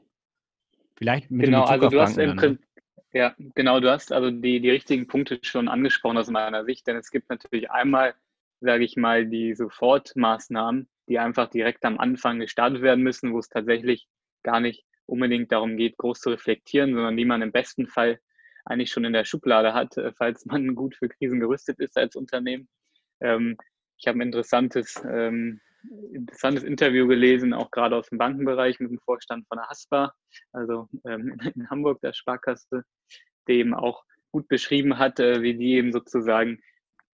Vielleicht 0.96 1.30
mit 1.30 1.46
genau, 1.46 1.64
also 1.64 1.88
du 1.88 2.00
hast 2.00 2.18
im 2.18 2.36
Prinzip, 2.36 2.66
ja, 3.12 3.34
genau, 3.54 3.80
du 3.80 3.90
hast 3.90 4.12
also 4.12 4.30
die, 4.30 4.60
die 4.60 4.70
richtigen 4.70 5.06
Punkte 5.06 5.38
schon 5.42 5.68
angesprochen 5.68 6.18
aus 6.18 6.30
meiner 6.30 6.64
Sicht, 6.64 6.86
denn 6.86 6.96
es 6.96 7.10
gibt 7.10 7.30
natürlich 7.30 7.70
einmal, 7.70 8.14
sage 8.60 8.84
ich 8.84 8.96
mal, 8.96 9.26
die 9.26 9.54
Sofortmaßnahmen, 9.54 10.88
die 11.08 11.18
einfach 11.18 11.48
direkt 11.48 11.84
am 11.84 11.98
Anfang 11.98 12.40
gestartet 12.40 12.82
werden 12.82 13.02
müssen, 13.02 13.32
wo 13.32 13.38
es 13.38 13.48
tatsächlich 13.48 14.08
gar 14.42 14.60
nicht 14.60 14.84
unbedingt 15.06 15.52
darum 15.52 15.76
geht, 15.76 15.96
groß 15.98 16.20
zu 16.20 16.30
reflektieren, 16.30 16.94
sondern 16.94 17.16
die 17.16 17.24
man 17.24 17.42
im 17.42 17.52
besten 17.52 17.86
Fall 17.86 18.18
eigentlich 18.64 18.90
schon 18.90 19.04
in 19.04 19.12
der 19.12 19.24
Schublade 19.24 19.72
hat, 19.72 19.96
äh, 19.96 20.12
falls 20.12 20.44
man 20.46 20.74
gut 20.74 20.96
für 20.96 21.08
Krisen 21.08 21.40
gerüstet 21.40 21.78
ist 21.78 21.96
als 21.96 22.16
Unternehmen. 22.16 22.68
Ähm, 23.20 23.56
ich 23.98 24.06
habe 24.08 24.18
ein 24.18 24.22
interessantes 24.22 25.02
ähm, 25.08 25.60
interessantes 26.12 26.64
Interview 26.64 27.06
gelesen, 27.06 27.54
auch 27.54 27.70
gerade 27.70 27.96
aus 27.96 28.08
dem 28.08 28.18
Bankenbereich 28.18 28.80
mit 28.80 28.90
dem 28.90 28.98
Vorstand 29.00 29.46
von 29.48 29.58
der 29.58 29.68
HASPA, 29.68 30.12
also 30.52 30.88
ähm, 31.06 31.38
in 31.54 31.70
Hamburg 31.70 32.00
der 32.00 32.12
Sparkasse, 32.12 32.84
der 33.48 33.54
eben 33.54 33.74
auch 33.74 34.04
gut 34.32 34.48
beschrieben 34.48 34.98
hat, 34.98 35.20
äh, 35.20 35.42
wie 35.42 35.54
die 35.54 35.74
eben 35.74 35.92
sozusagen 35.92 36.60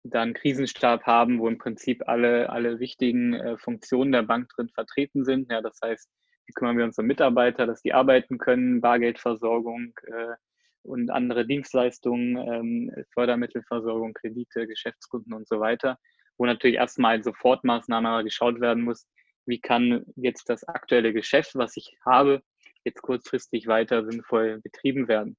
da 0.05 0.23
einen 0.23 0.35
Krisenstab 0.35 1.05
haben, 1.05 1.39
wo 1.39 1.49
im 1.49 1.59
Prinzip 1.59 2.03
alle, 2.09 2.51
alle 2.51 2.81
wichtigen 2.81 3.35
äh, 3.35 3.57
Funktionen 3.59 4.13
der 4.13 4.23
Bank 4.23 4.49
drin 4.57 4.69
vertreten 4.69 5.25
sind. 5.25 5.51
Ja, 5.51 5.61
das 5.61 5.79
heißt, 5.83 6.11
wie 6.47 6.53
kümmern 6.53 6.77
wir 6.77 6.85
uns 6.85 6.99
um 6.99 7.07
Mitarbeiter, 7.07 7.67
dass 7.67 7.83
die 7.83 7.95
arbeiten 7.95 8.39
können, 8.39 8.81
Bargeldversorgung 8.81 9.95
äh, 10.07 10.35
und 10.83 11.11
andere 11.11 11.47
Dienstleistungen, 11.47 12.37
ähm, 12.37 13.05
Fördermittelversorgung, 13.15 14.15
Kredite, 14.15 14.67
Geschäftskunden 14.67 15.33
und 15.33 15.47
so 15.47 15.61
weiter, 15.61 15.99
wo 16.39 16.47
natürlich 16.47 16.77
erstmal 16.77 17.17
als 17.17 17.25
Sofortmaßnahme 17.25 18.25
geschaut 18.25 18.61
werden 18.61 18.85
muss, 18.85 19.07
wie 19.47 19.61
kann 19.61 20.05
jetzt 20.17 20.49
das 20.49 20.65
aktuelle 20.65 21.13
Geschäft, 21.13 21.55
was 21.55 21.77
ich 21.77 21.97
habe, 22.05 22.43
jetzt 22.85 23.03
kurzfristig 23.03 23.67
weiter 23.67 24.05
sinnvoll 24.05 24.61
betrieben 24.63 25.09
werden. 25.09 25.37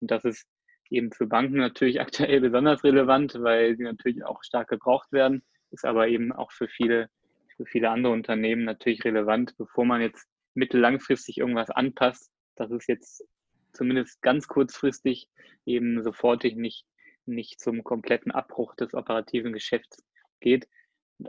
Und 0.00 0.10
das 0.10 0.24
ist 0.24 0.46
eben 0.90 1.12
für 1.12 1.26
Banken 1.26 1.56
natürlich 1.56 2.00
aktuell 2.00 2.40
besonders 2.40 2.84
relevant, 2.84 3.34
weil 3.40 3.76
sie 3.76 3.84
natürlich 3.84 4.24
auch 4.24 4.42
stark 4.42 4.68
gebraucht 4.68 5.12
werden, 5.12 5.42
ist 5.70 5.84
aber 5.84 6.08
eben 6.08 6.32
auch 6.32 6.52
für 6.52 6.68
viele, 6.68 7.08
für 7.56 7.66
viele 7.66 7.90
andere 7.90 8.12
Unternehmen 8.12 8.64
natürlich 8.64 9.04
relevant, 9.04 9.54
bevor 9.56 9.84
man 9.84 10.00
jetzt 10.00 10.28
mittellangfristig 10.54 11.38
irgendwas 11.38 11.70
anpasst, 11.70 12.30
dass 12.56 12.70
es 12.70 12.86
jetzt 12.86 13.24
zumindest 13.72 14.20
ganz 14.20 14.48
kurzfristig 14.48 15.28
eben 15.64 16.02
sofortig 16.02 16.56
nicht, 16.56 16.86
nicht 17.24 17.60
zum 17.60 17.84
kompletten 17.84 18.32
Abbruch 18.32 18.74
des 18.74 18.94
operativen 18.94 19.52
Geschäfts 19.52 20.02
geht. 20.40 20.68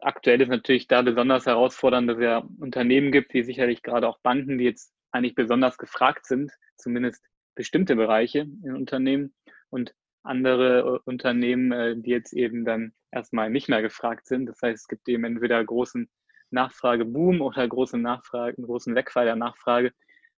Aktuell 0.01 0.41
ist 0.41 0.49
natürlich 0.49 0.87
da 0.87 1.01
besonders 1.01 1.45
herausfordernd, 1.45 2.09
dass 2.09 2.17
es 2.17 2.23
ja 2.23 2.47
Unternehmen 2.59 3.11
gibt, 3.11 3.33
wie 3.33 3.43
sicherlich 3.43 3.83
gerade 3.83 4.07
auch 4.07 4.19
Banken, 4.21 4.57
die 4.57 4.65
jetzt 4.65 4.93
eigentlich 5.11 5.35
besonders 5.35 5.77
gefragt 5.77 6.25
sind, 6.25 6.51
zumindest 6.77 7.23
bestimmte 7.55 7.95
Bereiche 7.95 8.39
in 8.39 8.75
Unternehmen 8.75 9.33
und 9.69 9.93
andere 10.23 10.79
äh, 10.79 10.99
Unternehmen, 11.09 11.71
äh, 11.71 11.95
die 11.97 12.11
jetzt 12.11 12.33
eben 12.33 12.65
dann 12.65 12.93
erstmal 13.11 13.49
nicht 13.49 13.69
mehr 13.69 13.81
gefragt 13.81 14.27
sind. 14.27 14.45
Das 14.45 14.61
heißt, 14.61 14.83
es 14.83 14.87
gibt 14.87 15.07
eben 15.09 15.23
entweder 15.23 15.63
großen 15.63 16.09
Nachfrageboom 16.51 17.41
oder 17.41 17.67
große 17.67 17.97
Nachfrage, 17.97 18.57
einen 18.57 18.65
großen 18.65 18.95
Wegfall 18.95 19.25
der 19.25 19.35
Nachfrage. 19.35 19.93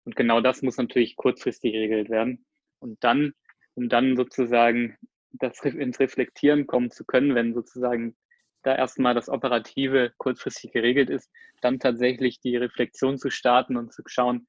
Und 0.05 0.15
genau 0.15 0.41
das 0.41 0.61
muss 0.61 0.77
natürlich 0.77 1.15
kurzfristig 1.15 1.73
geregelt 1.73 2.09
werden. 2.09 2.45
Und 2.79 3.03
dann, 3.03 3.33
um 3.75 3.89
dann 3.89 4.15
sozusagen 4.15 4.97
das 5.31 5.59
ins 5.61 5.99
Reflektieren 5.99 6.67
kommen 6.67 6.91
zu 6.91 7.05
können, 7.05 7.35
wenn 7.35 7.53
sozusagen 7.53 8.15
da 8.63 8.75
erstmal 8.75 9.13
das 9.13 9.29
Operative 9.29 10.11
kurzfristig 10.17 10.71
geregelt 10.71 11.09
ist, 11.09 11.31
dann 11.61 11.79
tatsächlich 11.79 12.39
die 12.39 12.57
Reflexion 12.57 13.17
zu 13.17 13.29
starten 13.29 13.77
und 13.77 13.93
zu 13.93 14.01
schauen, 14.07 14.47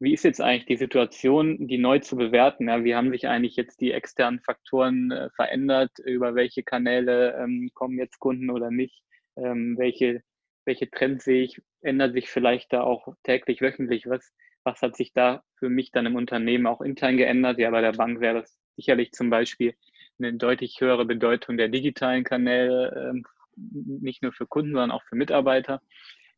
wie 0.00 0.12
ist 0.12 0.24
jetzt 0.24 0.40
eigentlich 0.40 0.66
die 0.66 0.76
Situation, 0.76 1.68
die 1.68 1.78
neu 1.78 2.00
zu 2.00 2.16
bewerten? 2.16 2.68
Ja, 2.68 2.84
wie 2.84 2.94
haben 2.94 3.10
sich 3.10 3.28
eigentlich 3.28 3.56
jetzt 3.56 3.80
die 3.80 3.92
externen 3.92 4.40
Faktoren 4.40 5.10
äh, 5.10 5.30
verändert? 5.30 5.92
Über 6.04 6.34
welche 6.34 6.62
Kanäle 6.62 7.34
ähm, 7.38 7.70
kommen 7.74 7.98
jetzt 7.98 8.18
Kunden 8.18 8.50
oder 8.50 8.70
nicht? 8.70 9.02
Ähm, 9.36 9.78
welche, 9.78 10.22
welche 10.64 10.90
Trends 10.90 11.24
sehe 11.24 11.44
ich? 11.44 11.62
Ändert 11.80 12.14
sich 12.14 12.28
vielleicht 12.28 12.72
da 12.72 12.82
auch 12.82 13.14
täglich, 13.22 13.60
wöchentlich 13.60 14.06
was? 14.06 14.32
Was 14.64 14.82
hat 14.82 14.96
sich 14.96 15.12
da 15.12 15.42
für 15.58 15.68
mich 15.68 15.90
dann 15.92 16.06
im 16.06 16.16
Unternehmen 16.16 16.66
auch 16.66 16.80
intern 16.80 17.16
geändert? 17.16 17.58
Ja, 17.58 17.70
bei 17.70 17.80
der 17.80 17.92
Bank 17.92 18.20
wäre 18.20 18.40
das 18.40 18.58
sicherlich 18.76 19.12
zum 19.12 19.30
Beispiel 19.30 19.74
eine 20.18 20.34
deutlich 20.34 20.80
höhere 20.80 21.04
Bedeutung 21.04 21.56
der 21.56 21.68
digitalen 21.68 22.24
Kanäle, 22.24 23.10
ähm, 23.10 23.24
nicht 23.56 24.22
nur 24.22 24.32
für 24.32 24.46
Kunden, 24.46 24.72
sondern 24.72 24.90
auch 24.90 25.02
für 25.04 25.16
Mitarbeiter. 25.16 25.80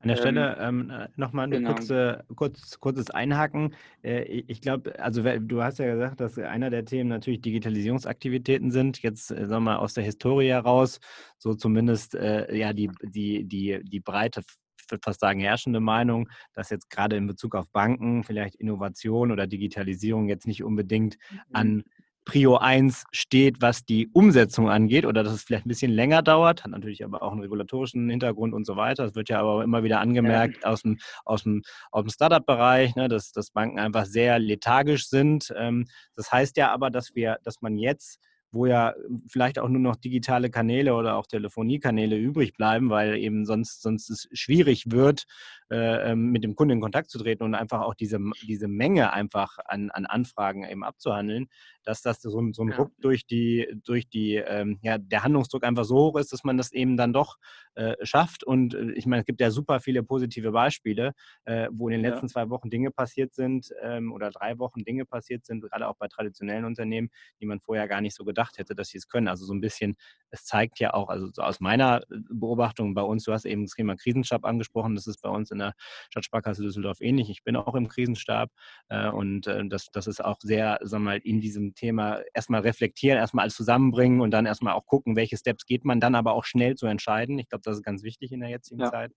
An 0.00 0.08
der 0.08 0.16
Stelle 0.16 0.56
ähm, 0.60 0.92
ähm, 0.94 1.08
nochmal 1.16 1.46
ein 1.46 1.50
genau. 1.50 1.72
kurze, 1.72 2.24
kurz, 2.34 2.78
kurzes 2.80 3.10
Einhaken. 3.10 3.74
Äh, 4.02 4.24
ich 4.46 4.60
glaube, 4.60 4.98
also 5.00 5.22
du 5.22 5.62
hast 5.62 5.78
ja 5.78 5.92
gesagt, 5.92 6.20
dass 6.20 6.38
einer 6.38 6.68
der 6.68 6.84
Themen 6.84 7.08
natürlich 7.08 7.40
Digitalisierungsaktivitäten 7.40 8.70
sind. 8.70 9.02
Jetzt 9.02 9.30
äh, 9.30 9.46
sagen 9.46 9.64
wir 9.64 9.72
mal 9.72 9.76
aus 9.76 9.94
der 9.94 10.04
Historie 10.04 10.48
heraus, 10.48 11.00
so 11.38 11.54
zumindest 11.54 12.14
äh, 12.14 12.54
ja 12.54 12.74
die, 12.74 12.90
die, 13.02 13.44
die, 13.44 13.80
die 13.82 14.00
breite 14.00 14.42
ich 14.86 14.92
würde 14.92 15.02
fast 15.02 15.18
sagen, 15.18 15.40
herrschende 15.40 15.80
Meinung, 15.80 16.28
dass 16.52 16.70
jetzt 16.70 16.90
gerade 16.90 17.16
in 17.16 17.26
Bezug 17.26 17.56
auf 17.56 17.68
Banken 17.72 18.22
vielleicht 18.22 18.54
Innovation 18.54 19.32
oder 19.32 19.48
Digitalisierung 19.48 20.28
jetzt 20.28 20.46
nicht 20.46 20.62
unbedingt 20.62 21.16
mhm. 21.30 21.38
an 21.52 21.84
Prio 22.26 22.56
1 22.56 23.04
steht, 23.12 23.62
was 23.62 23.84
die 23.84 24.08
Umsetzung 24.12 24.68
angeht 24.68 25.06
oder 25.06 25.22
dass 25.22 25.32
es 25.32 25.44
vielleicht 25.44 25.64
ein 25.64 25.68
bisschen 25.68 25.92
länger 25.92 26.22
dauert, 26.22 26.64
hat 26.64 26.72
natürlich 26.72 27.04
aber 27.04 27.22
auch 27.22 27.30
einen 27.30 27.40
regulatorischen 27.40 28.10
Hintergrund 28.10 28.52
und 28.52 28.66
so 28.66 28.76
weiter. 28.76 29.04
Das 29.04 29.14
wird 29.14 29.28
ja 29.28 29.40
aber 29.40 29.62
immer 29.62 29.84
wieder 29.84 30.00
angemerkt 30.00 30.64
ja. 30.64 30.70
aus 30.70 30.82
dem, 30.82 30.98
aus 31.24 31.44
dem, 31.44 31.62
aus 31.92 32.02
dem 32.02 32.10
Startup-Bereich, 32.10 32.96
ne, 32.96 33.08
dass, 33.08 33.30
dass 33.30 33.52
Banken 33.52 33.78
einfach 33.78 34.06
sehr 34.06 34.40
lethargisch 34.40 35.08
sind. 35.08 35.54
Ähm, 35.56 35.86
das 36.16 36.32
heißt 36.32 36.56
ja 36.56 36.72
aber, 36.72 36.90
dass 36.90 37.14
wir, 37.14 37.38
dass 37.44 37.62
man 37.62 37.78
jetzt 37.78 38.18
wo 38.52 38.66
ja 38.66 38.94
vielleicht 39.28 39.58
auch 39.58 39.68
nur 39.68 39.80
noch 39.80 39.96
digitale 39.96 40.50
Kanäle 40.50 40.94
oder 40.94 41.16
auch 41.16 41.26
Telefoniekanäle 41.26 42.16
übrig 42.16 42.54
bleiben, 42.54 42.90
weil 42.90 43.16
eben 43.16 43.44
sonst, 43.44 43.82
sonst 43.82 44.08
es 44.08 44.28
schwierig 44.32 44.90
wird, 44.90 45.24
äh, 45.70 46.12
ähm, 46.12 46.30
mit 46.30 46.44
dem 46.44 46.54
Kunden 46.54 46.72
in 46.72 46.80
Kontakt 46.80 47.10
zu 47.10 47.18
treten 47.18 47.42
und 47.44 47.54
einfach 47.54 47.82
auch 47.82 47.94
diese, 47.94 48.18
diese 48.46 48.68
Menge 48.68 49.12
einfach 49.12 49.58
an, 49.64 49.90
an 49.90 50.06
Anfragen 50.06 50.64
eben 50.64 50.84
abzuhandeln, 50.84 51.48
dass 51.86 52.02
das 52.02 52.20
so, 52.20 52.40
ein, 52.40 52.52
so 52.52 52.62
ein 52.62 52.70
ja. 52.70 52.76
Ruck 52.76 52.92
durch 52.98 53.26
die, 53.26 53.66
durch 53.84 54.08
die, 54.08 54.34
ähm, 54.34 54.78
ja, 54.82 54.98
der 54.98 55.22
Handlungsdruck 55.22 55.64
einfach 55.64 55.84
so 55.84 55.96
hoch 55.96 56.18
ist, 56.18 56.32
dass 56.32 56.42
man 56.42 56.56
das 56.56 56.72
eben 56.72 56.96
dann 56.96 57.12
doch 57.12 57.36
äh, 57.74 57.94
schafft. 58.02 58.42
Und 58.42 58.74
äh, 58.74 58.92
ich 58.92 59.06
meine, 59.06 59.20
es 59.20 59.26
gibt 59.26 59.40
ja 59.40 59.50
super 59.50 59.80
viele 59.80 60.02
positive 60.02 60.50
Beispiele, 60.50 61.12
äh, 61.44 61.68
wo 61.70 61.88
in 61.88 61.92
den 61.92 62.00
letzten 62.02 62.26
ja. 62.26 62.32
zwei 62.32 62.50
Wochen 62.50 62.70
Dinge 62.70 62.90
passiert 62.90 63.34
sind 63.34 63.72
ähm, 63.82 64.12
oder 64.12 64.30
drei 64.30 64.58
Wochen 64.58 64.84
Dinge 64.84 65.04
passiert 65.04 65.46
sind, 65.46 65.62
gerade 65.62 65.86
auch 65.86 65.96
bei 65.96 66.08
traditionellen 66.08 66.64
Unternehmen, 66.64 67.08
die 67.40 67.46
man 67.46 67.60
vorher 67.60 67.86
gar 67.86 68.00
nicht 68.00 68.16
so 68.16 68.24
gedacht 68.24 68.58
hätte, 68.58 68.74
dass 68.74 68.88
sie 68.88 68.98
es 68.98 69.06
können. 69.08 69.28
Also 69.28 69.44
so 69.44 69.54
ein 69.54 69.60
bisschen, 69.60 69.96
es 70.30 70.44
zeigt 70.44 70.80
ja 70.80 70.92
auch, 70.92 71.08
also 71.08 71.28
so 71.32 71.42
aus 71.42 71.60
meiner 71.60 72.02
äh, 72.10 72.16
Beobachtung 72.30 72.94
bei 72.94 73.02
uns, 73.02 73.22
du 73.24 73.32
hast 73.32 73.44
eben 73.44 73.64
das 73.64 73.74
Thema 73.74 73.94
Krisenstab 73.94 74.44
angesprochen, 74.44 74.96
das 74.96 75.06
ist 75.06 75.22
bei 75.22 75.30
uns 75.30 75.52
in 75.52 75.58
der 75.58 75.74
Stadtsparkasse 76.10 76.62
Düsseldorf 76.62 77.00
ähnlich. 77.00 77.30
Ich 77.30 77.44
bin 77.44 77.54
auch 77.54 77.76
im 77.76 77.86
Krisenstab 77.86 78.50
äh, 78.88 79.08
und 79.08 79.46
äh, 79.46 79.62
das, 79.68 79.86
das 79.92 80.08
ist 80.08 80.24
auch 80.24 80.40
sehr, 80.40 80.80
sagen 80.82 81.04
wir 81.04 81.10
mal, 81.12 81.18
in 81.18 81.40
diesem 81.40 81.74
Thema 81.76 82.20
erstmal 82.34 82.62
reflektieren, 82.62 83.18
erstmal 83.18 83.44
alles 83.44 83.54
zusammenbringen 83.54 84.20
und 84.20 84.32
dann 84.32 84.46
erstmal 84.46 84.74
auch 84.74 84.86
gucken, 84.86 85.14
welche 85.14 85.36
Steps 85.36 85.66
geht 85.66 85.84
man 85.84 86.00
dann 86.00 86.16
aber 86.16 86.34
auch 86.34 86.44
schnell 86.44 86.74
zu 86.74 86.86
entscheiden. 86.86 87.38
Ich 87.38 87.48
glaube, 87.48 87.62
das 87.64 87.76
ist 87.76 87.84
ganz 87.84 88.02
wichtig 88.02 88.32
in 88.32 88.40
der 88.40 88.50
jetzigen 88.50 88.80
ja. 88.80 88.90
Zeit 88.90 89.12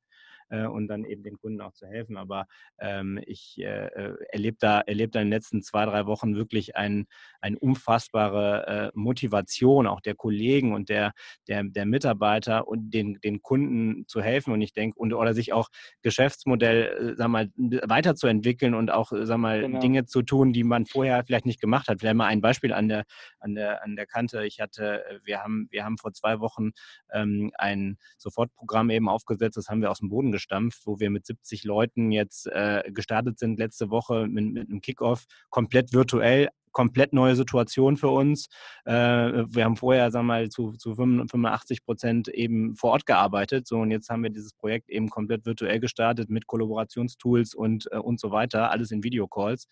äh, 0.50 0.65
und 0.65 0.88
dann 0.88 1.06
eben 1.06 1.24
den 1.24 1.38
Kunden 1.38 1.62
auch 1.62 1.74
zu 1.74 1.88
helfen. 1.88 2.18
Aber 2.18 2.46
ähm, 2.79 3.20
ich 3.25 3.58
äh, 3.60 3.88
äh 3.88 4.15
erlebe 4.32 4.58
da, 4.60 4.82
erleb 4.82 5.12
da 5.12 5.22
in 5.22 5.27
den 5.27 5.34
letzten 5.34 5.62
zwei, 5.62 5.86
drei 5.86 6.06
Wochen 6.06 6.36
wirklich 6.36 6.75
eine 6.75 7.06
ein 7.41 7.56
unfassbare 7.56 8.68
äh, 8.68 8.91
Motivation 8.94 9.88
auch 9.88 10.01
der 10.01 10.15
Kollegen 10.15 10.74
und 10.74 10.89
der, 10.89 11.13
der, 11.48 11.63
der 11.63 11.86
Mitarbeiter 11.86 12.68
und 12.68 12.91
den, 12.91 13.20
den 13.22 13.41
Kunden 13.41 14.06
zu 14.08 14.22
helfen. 14.22 14.53
Und 14.53 14.62
ich 14.62 14.74
denke, 14.74 14.98
und 15.00 15.13
oder 15.13 15.34
sich 15.34 15.53
auch 15.53 15.70
Geschäftsmodell, 16.01 17.12
äh, 17.12 17.15
sag 17.15 17.29
mal, 17.29 17.50
weiterzuentwickeln 17.56 18.74
und 18.74 18.91
auch, 18.91 19.12
sag 19.13 19.38
mal, 19.38 19.62
genau. 19.62 19.79
Dinge 19.79 20.06
zu 20.06 20.22
tun, 20.22 20.53
die 20.53 20.63
man 20.63 20.86
vorher 20.86 21.24
vielleicht 21.24 21.46
nicht 21.46 21.62
gemacht 21.62 21.88
hat. 21.88 22.00
Vielleicht 22.00 22.15
mal 22.15 22.27
ein 22.27 22.41
Beispiel 22.41 22.74
an 22.74 22.89
der, 22.89 23.06
an 23.39 23.56
der, 23.56 23.84
an 23.84 23.96
der 23.96 24.06
Kante. 24.06 24.46
Ich 24.46 24.60
hatte, 24.60 25.06
äh, 25.06 25.20
wir 25.24 25.39
haben, 25.39 25.68
wir 25.72 25.86
haben 25.86 25.98
vor 25.98 26.13
zwei 26.13 26.39
Wochen 26.39 26.72
ähm, 27.12 27.51
ein 27.58 27.98
Sofortprogramm 28.18 28.89
eben 28.89 29.10
aufgesetzt, 29.10 29.58
das 29.58 29.68
haben 29.70 29.82
wir 29.82 29.91
aus 29.91 30.00
dem 30.00 30.10
Boden 30.10 30.32
gestampft, 30.39 30.81
wo 30.86 31.00
wir 31.00 31.10
mit 31.10 31.25
70 31.25 31.65
Leuten 31.65 32.12
jetzt 32.12 32.48
äh, 32.48 32.84
gestartet 32.91 33.39
sind 33.39 33.60
letzte 33.60 33.89
Woche 33.89 34.27
mit, 34.27 34.53
mit 34.53 34.69
einem 34.69 34.81
Kickoff, 34.81 35.25
komplett 35.50 35.93
virtuell, 35.93 36.48
komplett 36.72 37.13
neue 37.13 37.36
Situation 37.36 37.98
für 37.98 38.10
uns. 38.10 38.48
Äh, 38.86 38.93
wir 38.93 39.65
haben 39.65 39.75
vorher, 39.75 40.12
sagen 40.12 40.27
wir 40.27 40.34
mal, 40.34 40.50
zu, 40.50 40.74
zu 40.74 40.96
85 40.96 41.84
Prozent 41.84 42.27
eben 42.29 42.75
vor 42.75 42.91
Ort 42.91 43.05
gearbeitet. 43.05 43.67
So, 43.67 43.79
und 43.79 43.91
jetzt 43.91 44.10
haben 44.10 44.24
wir 44.24 44.29
dieses 44.29 44.53
Projekt 44.53 44.89
eben 44.89 45.10
komplett 45.10 45.46
virtuell 45.46 45.79
gestartet 45.79 46.29
mit 46.29 46.48
Kollaborationstools 46.48 47.53
und, 47.53 47.91
äh, 47.91 47.98
und 47.98 48.19
so 48.19 48.31
weiter, 48.31 48.72
alles 48.72 48.91
in 48.91 49.03
Videocalls. 49.03 49.67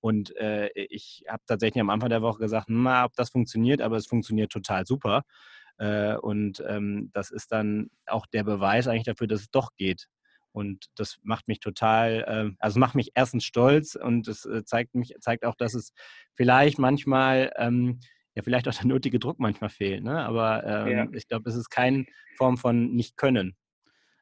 Und 0.00 0.34
äh, 0.36 0.68
ich 0.74 1.24
habe 1.28 1.42
tatsächlich 1.46 1.80
am 1.80 1.90
Anfang 1.90 2.10
der 2.10 2.22
Woche 2.22 2.40
gesagt, 2.40 2.66
na, 2.68 3.04
ob 3.04 3.14
das 3.14 3.30
funktioniert, 3.30 3.80
aber 3.80 3.96
es 3.96 4.06
funktioniert 4.06 4.50
total 4.50 4.84
super. 4.84 5.22
Äh, 5.82 6.16
und 6.16 6.62
ähm, 6.64 7.10
das 7.12 7.32
ist 7.32 7.50
dann 7.50 7.90
auch 8.06 8.26
der 8.26 8.44
Beweis 8.44 8.86
eigentlich 8.86 9.02
dafür, 9.02 9.26
dass 9.26 9.40
es 9.40 9.50
doch 9.50 9.74
geht. 9.76 10.06
Und 10.52 10.86
das 10.94 11.18
macht 11.22 11.48
mich 11.48 11.58
total, 11.58 12.24
äh, 12.28 12.56
also 12.60 12.78
macht 12.78 12.94
mich 12.94 13.10
erstens 13.14 13.44
stolz 13.44 13.96
und 13.96 14.28
es 14.28 14.44
äh, 14.44 14.64
zeigt 14.64 14.94
mich, 14.94 15.14
zeigt 15.20 15.44
auch, 15.44 15.56
dass 15.56 15.74
es 15.74 15.92
vielleicht 16.34 16.78
manchmal, 16.78 17.52
ähm, 17.56 17.98
ja, 18.34 18.42
vielleicht 18.44 18.68
auch 18.68 18.74
der 18.74 18.86
nötige 18.86 19.18
Druck 19.18 19.40
manchmal 19.40 19.70
fehlt. 19.70 20.04
Ne? 20.04 20.24
Aber 20.24 20.64
ähm, 20.64 20.88
ja. 20.88 21.06
ich 21.12 21.26
glaube, 21.26 21.50
es 21.50 21.56
ist 21.56 21.68
keine 21.68 22.04
Form 22.36 22.58
von 22.58 22.92
Nicht-Können. 22.94 23.56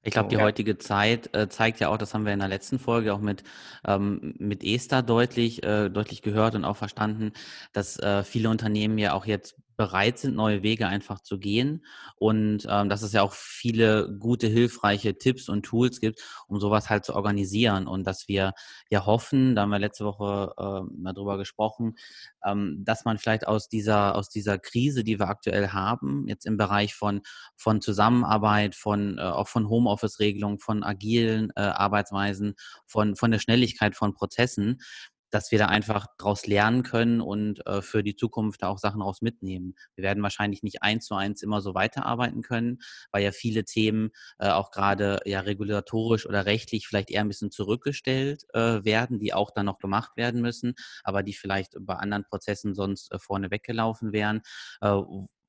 Ich 0.03 0.13
glaube, 0.13 0.31
die 0.31 0.37
ja. 0.37 0.43
heutige 0.43 0.79
Zeit 0.79 1.35
äh, 1.37 1.51
zeigt 1.51 1.79
ja 1.79 1.91
auch, 1.91 1.99
das 1.99 2.15
haben 2.15 2.25
wir 2.25 2.33
in 2.33 2.39
der 2.39 2.49
letzten 2.49 2.79
Folge 2.79 3.13
auch 3.13 3.21
mit, 3.21 3.43
ähm, 3.87 4.35
mit 4.39 4.65
Esther 4.65 5.03
deutlich, 5.03 5.63
äh, 5.63 5.91
deutlich 5.91 6.23
gehört 6.23 6.55
und 6.55 6.65
auch 6.65 6.79
verstanden, 6.79 7.33
dass 7.75 7.99
äh, 7.99 8.25
viele 8.25 8.49
Unternehmen 8.49 8.97
ja 8.97 9.13
auch 9.13 9.27
jetzt 9.27 9.60
bereit 9.81 10.19
sind, 10.19 10.37
neue 10.37 10.63
Wege 10.63 10.89
einfach 10.89 11.21
zu 11.23 11.39
gehen 11.39 11.87
und 12.17 12.67
ähm, 12.69 12.91
dass 12.91 13.01
es 13.01 13.15
ja 13.15 13.23
auch 13.23 13.33
viele 13.33 14.15
gute, 14.19 14.47
hilfreiche 14.47 15.17
Tipps 15.17 15.49
und 15.49 15.63
Tools 15.63 16.01
gibt, 16.01 16.21
um 16.49 16.61
sowas 16.61 16.91
halt 16.91 17.07
zu 17.07 17.15
organisieren 17.15 17.87
und 17.87 18.07
dass 18.07 18.29
wir 18.29 18.53
ja 18.91 19.07
hoffen, 19.07 19.55
da 19.55 19.63
haben 19.63 19.71
wir 19.71 19.79
letzte 19.79 20.05
Woche 20.05 20.53
äh, 20.59 21.01
mal 21.01 21.15
drüber 21.15 21.39
gesprochen, 21.39 21.97
ähm, 22.45 22.85
dass 22.85 23.07
man 23.07 23.17
vielleicht 23.17 23.47
aus 23.47 23.71
dieser, 23.71 24.17
aus 24.17 24.29
dieser 24.29 24.59
Krise, 24.59 25.03
die 25.03 25.19
wir 25.19 25.29
aktuell 25.29 25.69
haben, 25.69 26.29
jetzt 26.29 26.45
im 26.45 26.59
Bereich 26.59 26.95
von, 26.95 27.23
von 27.57 27.81
Zusammenarbeit, 27.81 28.75
von, 28.75 29.17
äh, 29.17 29.23
auch 29.23 29.49
von 29.49 29.71
Homeoffice-Regelungen, 29.71 30.59
von 30.59 30.83
agilen 30.83 31.53
äh, 31.57 31.61
Arbeitsweisen, 31.61 32.55
von, 32.85 33.17
von 33.17 33.31
der 33.31 33.39
Schnelligkeit 33.39 33.97
von 33.97 34.13
Prozessen, 34.13 34.83
dass 35.31 35.51
wir 35.51 35.59
da 35.59 35.67
einfach 35.67 36.07
daraus 36.19 36.47
lernen 36.47 36.83
können 36.83 37.21
und 37.21 37.67
äh, 37.67 37.83
für 37.83 38.03
die 38.03 38.17
Zukunft 38.17 38.63
da 38.63 38.69
auch 38.69 38.79
Sachen 38.79 39.03
raus 39.03 39.23
mitnehmen. 39.23 39.75
Wir 39.95 40.05
werden 40.05 40.23
wahrscheinlich 40.23 40.63
nicht 40.63 40.83
eins 40.83 41.07
zu 41.07 41.15
eins 41.15 41.43
immer 41.43 41.61
so 41.61 41.75
weiterarbeiten 41.75 42.43
können, 42.43 42.79
weil 43.13 43.23
ja 43.25 43.33
viele 43.33 43.65
Themen 43.65 44.11
äh, 44.39 44.49
auch 44.51 44.71
gerade 44.71 45.21
ja 45.25 45.41
regulatorisch 45.41 46.27
oder 46.27 46.47
rechtlich 46.47 46.87
vielleicht 46.87 47.11
eher 47.11 47.23
ein 47.23 47.29
bisschen 47.29 47.51
zurückgestellt 47.51 48.45
äh, 48.55 48.85
werden, 48.85 49.19
die 49.19 49.35
auch 49.35 49.51
dann 49.51 49.67
noch 49.67 49.79
gemacht 49.79 50.17
werden 50.17 50.41
müssen, 50.41 50.75
aber 51.05 51.23
die 51.23 51.35
vielleicht 51.35 51.75
bei 51.81 51.95
anderen 51.95 52.25
Prozessen 52.25 52.75
sonst 52.75 53.13
äh, 53.13 53.19
vorne 53.19 53.51
weggelaufen 53.51 54.13
wären 54.13 54.43
äh, 54.81 55.01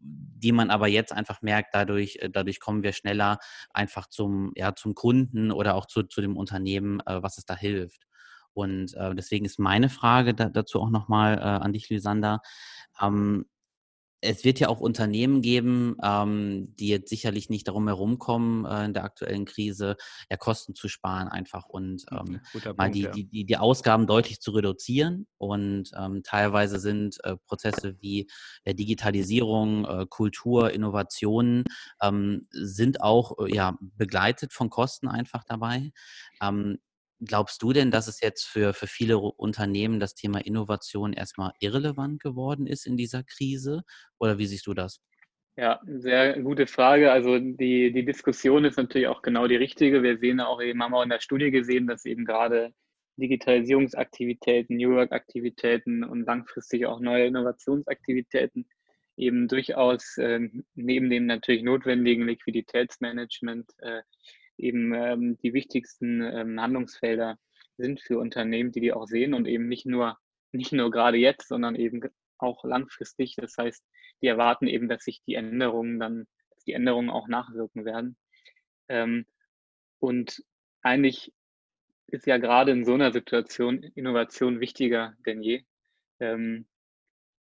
die 0.03 0.51
man 0.51 0.69
aber 0.71 0.87
jetzt 0.87 1.13
einfach 1.13 1.41
merkt, 1.41 1.75
dadurch, 1.75 2.17
äh, 2.21 2.29
dadurch 2.29 2.59
kommen 2.59 2.83
wir 2.83 2.93
schneller 2.93 3.39
einfach 3.71 4.07
zum, 4.07 4.51
ja, 4.55 4.75
zum 4.75 4.95
Kunden 4.95 5.51
oder 5.51 5.75
auch 5.75 5.85
zu, 5.85 6.03
zu 6.03 6.21
dem 6.21 6.37
Unternehmen, 6.37 6.99
äh, 7.05 7.21
was 7.21 7.37
es 7.37 7.45
da 7.45 7.55
hilft. 7.55 8.07
Und 8.53 8.93
äh, 8.95 9.15
deswegen 9.15 9.45
ist 9.45 9.59
meine 9.59 9.89
Frage 9.89 10.33
da, 10.33 10.49
dazu 10.49 10.79
auch 10.81 10.89
nochmal 10.89 11.37
äh, 11.37 11.41
an 11.41 11.73
dich, 11.73 11.89
Lysander. 11.89 12.41
Ähm, 13.01 13.45
es 14.21 14.43
wird 14.43 14.59
ja 14.59 14.69
auch 14.69 14.79
Unternehmen 14.79 15.41
geben, 15.41 15.97
ähm, 16.03 16.75
die 16.75 16.87
jetzt 16.87 17.09
sicherlich 17.09 17.49
nicht 17.49 17.67
darum 17.67 17.87
herumkommen, 17.87 18.65
äh, 18.65 18.85
in 18.85 18.93
der 18.93 19.03
aktuellen 19.03 19.45
Krise 19.45 19.97
ja 20.29 20.37
Kosten 20.37 20.75
zu 20.75 20.87
sparen 20.87 21.27
einfach 21.27 21.65
und 21.67 22.05
hm, 22.09 22.39
ähm, 22.53 22.75
mal 22.77 22.91
die, 22.91 23.01
ja. 23.01 23.11
die, 23.11 23.25
die, 23.25 23.45
die 23.45 23.57
Ausgaben 23.57 24.05
deutlich 24.05 24.39
zu 24.39 24.51
reduzieren. 24.51 25.27
Und 25.37 25.91
ähm, 25.97 26.21
teilweise 26.23 26.79
sind 26.79 27.17
äh, 27.23 27.35
Prozesse 27.47 27.97
wie 27.99 28.29
äh, 28.63 28.75
Digitalisierung, 28.75 29.87
Kultur, 30.09 30.71
Innovationen 30.71 31.63
ähm, 32.01 32.47
sind 32.51 33.01
auch 33.01 33.37
äh, 33.39 33.53
ja, 33.53 33.77
begleitet 33.79 34.53
von 34.53 34.69
Kosten 34.69 35.07
einfach 35.07 35.43
dabei. 35.43 35.91
Glaubst 37.23 37.61
du 37.61 37.71
denn, 37.71 37.91
dass 37.91 38.07
es 38.07 38.19
jetzt 38.19 38.45
für, 38.45 38.73
für 38.73 38.87
viele 38.87 39.17
Unternehmen 39.19 39.99
das 39.99 40.15
Thema 40.15 40.39
Innovation 40.39 41.13
erstmal 41.13 41.51
irrelevant 41.59 42.19
geworden 42.19 42.65
ist 42.65 42.87
in 42.87 42.97
dieser 42.97 43.23
Krise? 43.23 43.83
Oder 44.19 44.39
wie 44.39 44.47
siehst 44.47 44.65
du 44.65 44.73
das? 44.73 44.99
Ja, 45.55 45.79
sehr 45.85 46.41
gute 46.41 46.65
Frage. 46.65 47.11
Also 47.11 47.37
die, 47.37 47.91
die 47.91 48.05
Diskussion 48.05 48.65
ist 48.65 48.77
natürlich 48.77 49.07
auch 49.07 49.21
genau 49.21 49.47
die 49.47 49.55
richtige. 49.55 50.01
Wir 50.01 50.17
sehen 50.17 50.39
auch 50.39 50.61
eben, 50.61 50.81
haben 50.81 50.95
auch 50.95 51.03
in 51.03 51.09
der 51.09 51.19
Studie 51.19 51.51
gesehen, 51.51 51.85
dass 51.85 52.05
eben 52.05 52.25
gerade 52.25 52.73
Digitalisierungsaktivitäten, 53.17 54.77
New 54.77 54.95
Work-Aktivitäten 54.95 56.03
und 56.03 56.25
langfristig 56.25 56.87
auch 56.87 56.99
neue 56.99 57.27
Innovationsaktivitäten 57.27 58.65
eben 59.17 59.47
durchaus 59.47 60.17
äh, 60.17 60.39
neben 60.73 61.09
dem 61.09 61.27
natürlich 61.27 61.63
notwendigen 61.63 62.25
Liquiditätsmanagement 62.25 63.69
äh, 63.79 64.01
eben 64.61 64.93
ähm, 64.93 65.37
die 65.43 65.53
wichtigsten 65.53 66.21
ähm, 66.21 66.61
Handlungsfelder 66.61 67.37
sind 67.77 68.01
für 68.01 68.19
Unternehmen, 68.19 68.71
die 68.71 68.81
die 68.81 68.93
auch 68.93 69.07
sehen 69.07 69.33
und 69.33 69.47
eben 69.47 69.67
nicht 69.67 69.85
nur, 69.85 70.17
nicht 70.51 70.71
nur 70.71 70.91
gerade 70.91 71.17
jetzt, 71.17 71.47
sondern 71.47 71.75
eben 71.75 72.01
auch 72.37 72.63
langfristig. 72.63 73.35
Das 73.35 73.57
heißt, 73.57 73.83
die 74.21 74.27
erwarten 74.27 74.67
eben, 74.67 74.87
dass 74.87 75.03
sich 75.03 75.21
die 75.23 75.35
Änderungen 75.35 75.99
dann, 75.99 76.27
dass 76.51 76.63
die 76.63 76.73
Änderungen 76.73 77.09
auch 77.09 77.27
nachwirken 77.27 77.85
werden. 77.85 78.17
Ähm, 78.87 79.25
und 79.99 80.43
eigentlich 80.81 81.33
ist 82.07 82.27
ja 82.27 82.37
gerade 82.37 82.71
in 82.71 82.85
so 82.85 82.93
einer 82.93 83.11
Situation 83.11 83.83
Innovation 83.83 84.59
wichtiger 84.59 85.15
denn 85.25 85.41
je. 85.41 85.63
Ähm, 86.19 86.67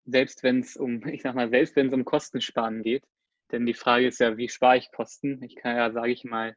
selbst 0.04 0.42
wenn 0.42 0.60
es 0.60 0.76
um, 0.76 1.06
ich 1.08 1.22
sag 1.22 1.34
mal, 1.34 1.50
selbst 1.50 1.76
wenn 1.76 1.88
es 1.88 1.94
um 1.94 2.04
Kostensparen 2.04 2.82
geht, 2.82 3.04
denn 3.52 3.66
die 3.66 3.74
Frage 3.74 4.06
ist 4.06 4.20
ja, 4.20 4.36
wie 4.36 4.48
spare 4.48 4.78
ich 4.78 4.92
Kosten? 4.92 5.42
Ich 5.42 5.56
kann 5.56 5.76
ja, 5.76 5.90
sage 5.90 6.12
ich 6.12 6.24
mal, 6.24 6.56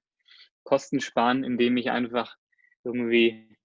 Kosten 0.64 1.00
sparen, 1.00 1.44
indem 1.44 1.78
ich 1.78 1.92
einfach 1.92 2.36
irgendwie 2.84 3.58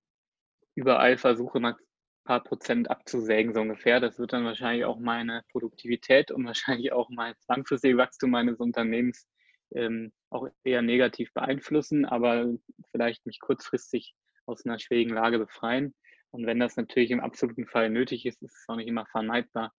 überall 0.75 1.19
versuche, 1.19 1.61
mal 1.61 1.73
ein 1.73 1.79
paar 2.25 2.43
Prozent 2.43 2.91
abzusägen, 2.91 3.55
so 3.55 3.61
ungefähr. 3.61 4.01
Das 4.01 4.19
wird 4.19 4.33
dann 4.33 4.45
wahrscheinlich 4.45 4.85
auch 4.85 4.99
meine 4.99 5.43
Produktivität 5.51 6.31
und 6.31 6.45
wahrscheinlich 6.47 6.93
auch 6.93 7.11
mein 7.11 7.35
langfristiges 7.49 7.99
Wachstum 7.99 8.31
meines 8.31 8.59
Unternehmens 8.59 9.27
ähm, 9.75 10.13
auch 10.31 10.49
eher 10.65 10.83
negativ 10.83 11.33
beeinflussen, 11.35 12.05
aber 12.05 12.55
vielleicht 12.91 13.27
mich 13.27 13.41
kurzfristig 13.41 14.15
aus 14.47 14.65
einer 14.65 14.79
schwierigen 14.79 15.15
Lage 15.15 15.39
befreien. 15.39 15.95
Und 16.31 16.47
wenn 16.47 16.61
das 16.61 16.77
natürlich 16.77 17.11
im 17.11 17.21
absoluten 17.21 17.67
Fall 17.67 17.91
nötig 17.91 18.27
ist, 18.27 18.43
ist 18.43 18.57
es 18.57 18.69
auch 18.69 18.77
nicht 18.77 18.89
immer 18.89 19.07
vermeidbar. 19.07 19.73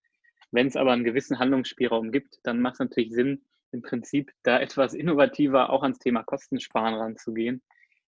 Wenn 0.52 0.66
es 0.66 0.76
aber 0.76 0.92
einen 0.92 1.04
gewissen 1.04 1.38
Handlungsspielraum 1.38 2.10
gibt, 2.10 2.38
dann 2.42 2.60
macht 2.60 2.74
es 2.74 2.80
natürlich 2.80 3.12
Sinn, 3.12 3.44
im 3.72 3.82
Prinzip 3.82 4.32
da 4.42 4.60
etwas 4.60 4.94
innovativer 4.94 5.70
auch 5.70 5.82
ans 5.82 5.98
Thema 5.98 6.22
Kostensparen 6.22 6.94
ranzugehen 6.94 7.62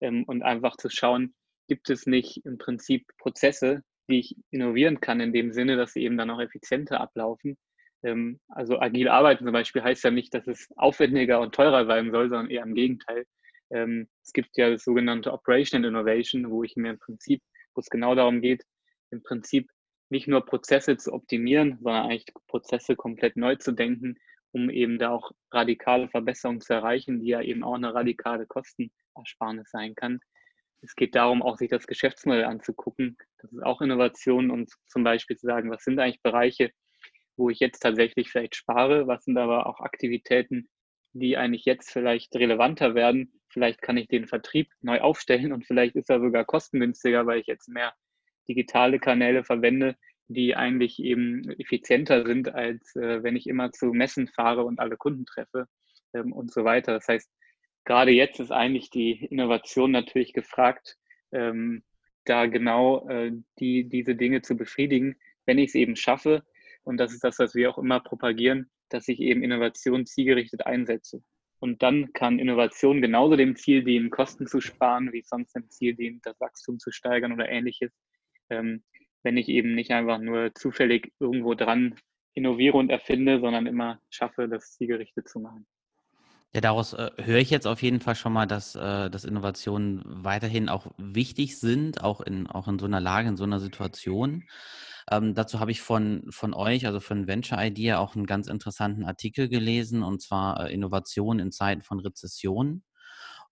ähm, 0.01 0.25
und 0.25 0.43
einfach 0.43 0.77
zu 0.77 0.89
schauen, 0.91 1.35
gibt 1.69 1.91
es 1.91 2.07
nicht 2.07 2.45
im 2.45 2.59
Prinzip 2.59 3.07
Prozesse, 3.19 3.83
die 4.09 4.21
ich 4.21 4.37
innovieren 4.51 5.01
kann, 5.01 5.21
in 5.21 5.33
dem 5.33 5.53
Sinne, 5.53 5.77
dass 5.77 5.93
sie 5.93 6.03
eben 6.03 6.17
dann 6.17 6.31
auch 6.31 6.41
effizienter 6.41 7.01
ablaufen. 7.01 7.57
Ähm, 8.03 8.41
also 8.49 8.81
agil 8.81 9.09
arbeiten 9.09 9.45
zum 9.45 9.53
Beispiel 9.53 9.83
heißt 9.83 10.05
ja 10.05 10.11
nicht, 10.11 10.35
dass 10.35 10.47
es 10.47 10.69
aufwendiger 10.77 11.41
und 11.41 11.55
teurer 11.55 11.87
sein 11.87 12.11
soll, 12.11 12.29
sondern 12.29 12.51
eher 12.51 12.65
im 12.65 12.75
Gegenteil. 12.75 13.25
Ähm, 13.71 14.09
es 14.23 14.33
gibt 14.33 14.57
ja 14.57 14.71
das 14.71 14.85
sogenannte 14.85 15.33
Operational 15.33 15.89
Innovation, 15.89 16.51
wo 16.51 16.63
ich 16.63 16.77
mir 16.77 16.91
im 16.91 16.99
Prinzip, 16.99 17.43
wo 17.75 17.81
es 17.81 17.89
genau 17.89 18.15
darum 18.15 18.41
geht, 18.41 18.63
im 19.11 19.23
Prinzip 19.23 19.71
nicht 20.11 20.29
nur 20.29 20.45
Prozesse 20.45 20.97
zu 20.97 21.13
optimieren, 21.13 21.79
sondern 21.81 22.05
eigentlich 22.05 22.27
Prozesse 22.47 22.95
komplett 22.95 23.37
neu 23.37 23.57
zu 23.57 23.73
denken 23.73 24.19
um 24.55 24.71
eben 24.71 24.99
da 24.99 25.11
auch 25.11 25.33
radikale 25.53 26.09
Verbesserungen 26.09 26.61
zu 26.61 26.73
erreichen, 26.73 27.21
die 27.21 27.29
ja 27.29 27.43
eben 27.43 27.65
auch 27.65 27.75
eine 27.75 27.93
radikale 27.93 28.47
Kostenersparnis 28.47 29.71
sein 29.71 29.95
kann. 29.95 30.21
Es 30.81 30.95
geht 30.95 31.15
darum, 31.15 31.43
auch 31.43 31.57
sich 31.57 31.71
das 31.71 31.87
Geschäftsmodell 31.87 32.45
anzugucken. 32.45 33.17
Das 33.39 33.53
ist 33.53 33.63
auch 33.63 33.81
Innovation 33.81 34.51
und 34.51 34.71
zum 34.87 35.03
Beispiel 35.03 35.37
zu 35.37 35.47
sagen, 35.47 35.71
was 35.71 35.83
sind 35.83 35.99
eigentlich 35.99 36.23
Bereiche, 36.23 36.71
wo 37.37 37.51
ich 37.51 37.59
jetzt 37.59 37.81
tatsächlich 37.81 38.31
vielleicht 38.31 38.55
spare, 38.55 39.07
was 39.07 39.25
sind 39.25 39.37
aber 39.37 39.67
auch 39.67 39.81
Aktivitäten, 39.81 40.69
die 41.13 41.37
eigentlich 41.37 41.65
jetzt 41.65 41.91
vielleicht 41.91 42.35
relevanter 42.37 42.95
werden. 42.95 43.41
Vielleicht 43.49 43.83
kann 43.83 43.97
ich 43.97 44.09
den 44.09 44.29
Vertrieb 44.29 44.71
neu 44.83 45.01
aufstellen 45.01 45.53
und 45.53 45.67
vielleicht 45.67 45.97
ist 45.97 46.11
er 46.11 46.21
sogar 46.21 46.45
kostengünstiger, 46.45 47.27
weil 47.27 47.41
ich 47.41 47.47
jetzt 47.47 47.69
mehr 47.69 47.95
digitale 48.49 48.99
Kanäle 49.01 49.43
verwende, 49.43 49.97
die 50.29 50.57
eigentlich 50.57 51.03
eben 51.03 51.49
effizienter 51.59 52.25
sind, 52.25 52.55
als 52.55 52.97
äh, 52.97 53.23
wenn 53.23 53.37
ich 53.37 53.47
immer 53.47 53.73
zu 53.73 53.87
Messen 53.87 54.29
fahre 54.29 54.65
und 54.65 54.79
alle 54.79 54.97
Kunden 54.97 55.27
treffe 55.27 55.67
ähm, 56.15 56.33
und 56.33 56.53
so 56.53 56.65
weiter. 56.65 56.93
Das 56.93 57.09
heißt, 57.09 57.31
gerade 57.85 58.11
jetzt 58.11 58.41
ist 58.41 58.51
eigentlich 58.51 58.91
die 58.91 59.25
Innovation 59.27 59.91
natürlich 59.91 60.33
gefragt, 60.33 60.97
ähm, 61.33 61.83
da 62.25 62.47
genau 62.47 63.07
äh, 63.09 63.33
die, 63.59 63.89
diese 63.89 64.15
Dinge 64.15 64.43
zu 64.43 64.57
befriedigen, 64.57 65.17
wenn 65.47 65.59
ich 65.59 65.69
es 65.69 65.75
eben 65.75 65.97
schaffe. 65.97 66.43
Und 66.83 66.97
das 66.99 67.13
ist 67.13 67.25
das, 67.25 67.39
was 67.39 67.55
wir 67.55 67.71
auch 67.71 67.79
immer 67.79 68.01
propagieren, 68.01 68.71
dass 68.89 69.09
ich 69.09 69.21
eben 69.21 69.43
Innovation 69.43 70.07
zielgerichtet 70.07 70.67
einsetze. 70.67 71.23
Und 71.59 71.83
dann 71.83 72.13
kann 72.13 72.39
Innovation 72.39 73.01
genauso 73.01 73.37
dem 73.37 73.57
Ziel 73.57 73.85
dienen, 73.85 74.11
Kosten 74.11 74.47
zu 74.47 74.61
sparen, 74.61 75.13
wie 75.13 75.23
sonst 75.23 75.55
dem 75.55 75.71
Ziel 75.71 75.95
dient, 75.95 76.25
das 76.27 76.39
Wachstum 76.41 76.79
zu 76.79 76.91
steigern 76.91 77.33
oder 77.33 77.49
ähnliches. 77.49 77.91
Ähm, 78.51 78.83
wenn 79.25 79.37
ich 79.37 79.49
eben 79.49 79.75
nicht 79.75 79.91
einfach 79.91 80.19
nur 80.19 80.55
zufällig 80.55 81.13
irgendwo 81.19 81.55
dran 81.55 81.97
innoviere 82.35 82.77
und 82.77 82.91
erfinde, 82.91 83.41
sondern 83.41 83.67
immer 83.67 84.01
schaffe, 84.11 84.49
das 84.49 84.73
zielgerichtet 84.73 85.29
zu 85.29 85.41
machen. 85.41 85.67
Ja, 86.53 86.61
daraus 86.61 86.93
äh, 86.93 87.11
höre 87.21 87.39
ich 87.39 87.51
jetzt 87.51 87.67
auf 87.67 87.83
jeden 87.83 88.01
Fall 88.01 88.15
schon 88.15 88.33
mal, 88.33 88.47
dass, 88.47 88.77
äh, 88.77 89.11
dass 89.11 89.25
Innovationen 89.25 90.03
weiterhin 90.05 90.69
auch 90.69 90.87
wichtig 90.99 91.59
sind, 91.59 92.05
auch 92.05 92.21
in, 92.21 92.47
auch 92.47 92.69
in 92.69 92.79
so 92.79 92.87
einer 92.87 93.01
Lage, 93.01 93.29
in 93.29 93.37
so 93.37 93.43
einer 93.43 93.59
Situation. 93.59 94.45
Ähm, 95.11 95.35
dazu 95.35 95.59
habe 95.59 95.73
ich 95.73 95.83
von, 95.83 96.25
von 96.31 96.55
euch, 96.55 96.87
also 96.87 97.01
von 97.01 97.27
Venture 97.27 97.59
Idea, 97.61 97.99
auch 97.99 98.15
einen 98.15 98.27
ganz 98.27 98.47
interessanten 98.47 99.05
Artikel 99.05 99.49
gelesen, 99.49 100.05
und 100.05 100.23
zwar 100.23 100.69
äh, 100.69 100.73
Innovation 100.73 101.41
in 101.41 101.51
Zeiten 101.51 101.83
von 101.83 101.99
Rezession. 101.99 102.85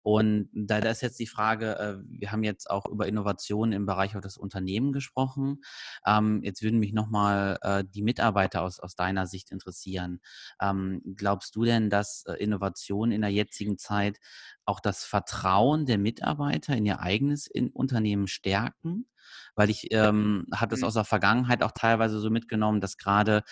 Und 0.02 0.48
da, 0.52 0.80
da 0.80 0.90
ist 0.90 1.02
jetzt 1.02 1.18
die 1.20 1.26
Frage, 1.26 1.78
äh, 1.78 1.96
wir 2.06 2.32
haben 2.32 2.42
jetzt 2.42 2.68
auch 2.68 2.86
über 2.86 3.06
Innovationen 3.06 3.72
im 3.72 3.86
Bereich 3.86 4.16
auch 4.16 4.20
des 4.20 4.36
Unternehmen 4.36 4.92
gesprochen. 4.92 5.62
Ähm, 6.06 6.40
jetzt 6.42 6.62
würden 6.62 6.80
mich 6.80 6.92
nochmal 6.92 7.58
äh, 7.62 7.84
die 7.88 8.02
Mitarbeiter 8.02 8.62
aus, 8.62 8.80
aus 8.80 8.96
deiner 8.96 9.26
Sicht 9.26 9.50
interessieren. 9.50 10.20
Ähm, 10.60 11.02
glaubst 11.16 11.54
du 11.54 11.64
denn, 11.64 11.88
dass 11.88 12.24
äh, 12.26 12.34
Innovationen 12.34 13.12
in 13.12 13.20
der 13.20 13.30
jetzigen 13.30 13.78
Zeit 13.78 14.18
auch 14.64 14.80
das 14.80 15.04
Vertrauen 15.04 15.86
der 15.86 15.98
Mitarbeiter 15.98 16.76
in 16.76 16.86
ihr 16.86 17.00
eigenes 17.00 17.48
Unternehmen 17.72 18.26
stärken? 18.26 19.06
Weil 19.54 19.70
ich 19.70 19.92
ähm, 19.92 20.46
habe 20.52 20.70
das 20.70 20.80
mhm. 20.80 20.86
aus 20.86 20.94
der 20.94 21.04
Vergangenheit 21.04 21.62
auch 21.62 21.72
teilweise 21.72 22.18
so 22.18 22.30
mitgenommen, 22.30 22.80
dass 22.80 22.96
gerade 22.96 23.42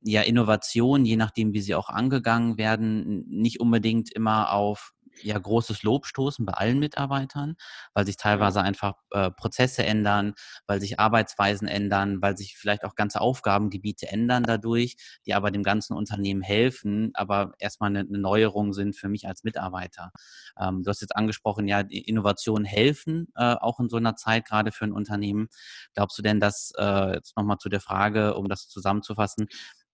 ja 0.00 0.22
Innovationen, 0.22 1.04
je 1.04 1.16
nachdem, 1.16 1.52
wie 1.52 1.60
sie 1.60 1.74
auch 1.74 1.88
angegangen 1.88 2.56
werden, 2.56 3.24
nicht 3.28 3.60
unbedingt 3.60 4.12
immer 4.12 4.52
auf 4.52 4.94
ja 5.22 5.38
großes 5.38 5.82
Lob 5.82 6.06
stoßen 6.06 6.44
bei 6.44 6.52
allen 6.52 6.78
Mitarbeitern, 6.78 7.56
weil 7.94 8.06
sich 8.06 8.16
teilweise 8.16 8.62
einfach 8.62 8.94
äh, 9.10 9.30
Prozesse 9.30 9.84
ändern, 9.84 10.34
weil 10.66 10.80
sich 10.80 10.98
Arbeitsweisen 10.98 11.68
ändern, 11.68 12.20
weil 12.22 12.36
sich 12.36 12.56
vielleicht 12.56 12.84
auch 12.84 12.94
ganze 12.94 13.20
Aufgabengebiete 13.20 14.08
ändern 14.08 14.42
dadurch, 14.44 14.96
die 15.26 15.34
aber 15.34 15.50
dem 15.50 15.62
ganzen 15.62 15.94
Unternehmen 15.96 16.42
helfen, 16.42 17.10
aber 17.14 17.52
erstmal 17.58 17.90
eine, 17.90 18.00
eine 18.00 18.18
Neuerung 18.18 18.72
sind 18.72 18.96
für 18.96 19.08
mich 19.08 19.26
als 19.26 19.44
Mitarbeiter. 19.44 20.10
Ähm, 20.58 20.82
du 20.82 20.90
hast 20.90 21.00
jetzt 21.00 21.16
angesprochen, 21.16 21.68
ja, 21.68 21.80
Innovationen 21.80 22.64
helfen 22.64 23.28
äh, 23.36 23.54
auch 23.54 23.80
in 23.80 23.88
so 23.88 23.96
einer 23.96 24.16
Zeit 24.16 24.46
gerade 24.46 24.72
für 24.72 24.84
ein 24.84 24.92
Unternehmen. 24.92 25.48
Glaubst 25.94 26.18
du 26.18 26.22
denn, 26.22 26.40
dass 26.40 26.72
äh, 26.78 27.14
jetzt 27.14 27.36
nochmal 27.36 27.58
zu 27.58 27.68
der 27.68 27.80
Frage, 27.80 28.34
um 28.34 28.48
das 28.48 28.68
zusammenzufassen, 28.68 29.48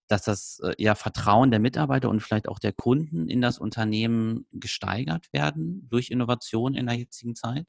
dass 0.08 0.24
das 0.24 0.60
äh, 0.62 0.74
ja 0.78 0.94
Vertrauen 0.94 1.50
der 1.50 1.60
Mitarbeiter 1.60 2.08
und 2.10 2.20
vielleicht 2.20 2.48
auch 2.48 2.58
der 2.58 2.72
Kunden 2.72 3.28
in 3.28 3.40
das 3.40 3.58
Unternehmen 3.58 4.46
gesteigert 4.52 5.32
werden 5.32 5.88
durch 5.90 6.10
Innovation 6.10 6.74
in 6.74 6.86
der 6.86 6.96
jetzigen 6.96 7.34
Zeit? 7.34 7.66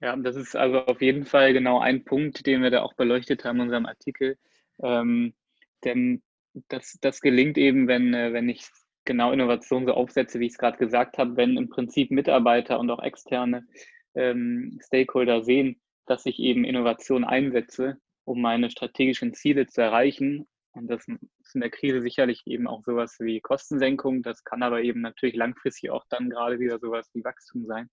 Ja, 0.00 0.16
das 0.16 0.36
ist 0.36 0.56
also 0.56 0.78
auf 0.86 1.02
jeden 1.02 1.26
Fall 1.26 1.52
genau 1.52 1.78
ein 1.78 2.04
Punkt, 2.04 2.46
den 2.46 2.62
wir 2.62 2.70
da 2.70 2.82
auch 2.82 2.94
beleuchtet 2.94 3.44
haben 3.44 3.56
in 3.56 3.62
unserem 3.62 3.86
Artikel. 3.86 4.38
Ähm, 4.82 5.34
denn 5.84 6.22
das, 6.68 6.98
das 7.00 7.20
gelingt 7.20 7.58
eben, 7.58 7.86
wenn, 7.86 8.14
äh, 8.14 8.32
wenn 8.32 8.48
ich 8.48 8.66
genau 9.04 9.32
Innovation 9.32 9.86
so 9.86 9.92
aufsetze, 9.92 10.40
wie 10.40 10.46
ich 10.46 10.52
es 10.52 10.58
gerade 10.58 10.78
gesagt 10.78 11.18
habe, 11.18 11.36
wenn 11.36 11.56
im 11.56 11.68
Prinzip 11.68 12.10
Mitarbeiter 12.10 12.80
und 12.80 12.90
auch 12.90 13.02
externe 13.02 13.66
ähm, 14.14 14.78
Stakeholder 14.82 15.42
sehen, 15.42 15.80
dass 16.06 16.26
ich 16.26 16.38
eben 16.38 16.64
Innovation 16.64 17.24
einsetze, 17.24 17.98
um 18.24 18.40
meine 18.40 18.70
strategischen 18.70 19.34
Ziele 19.34 19.66
zu 19.66 19.82
erreichen 19.82 20.48
und 20.72 20.88
das 20.88 21.06
ist 21.08 21.54
in 21.54 21.60
der 21.60 21.70
Krise 21.70 22.00
sicherlich 22.00 22.42
eben 22.46 22.68
auch 22.68 22.82
sowas 22.84 23.16
wie 23.18 23.40
Kostensenkung. 23.40 24.22
Das 24.22 24.44
kann 24.44 24.62
aber 24.62 24.82
eben 24.82 25.00
natürlich 25.00 25.34
langfristig 25.34 25.90
auch 25.90 26.04
dann 26.08 26.30
gerade 26.30 26.60
wieder 26.60 26.78
sowas 26.78 27.10
wie 27.12 27.24
Wachstum 27.24 27.66
sein. 27.66 27.88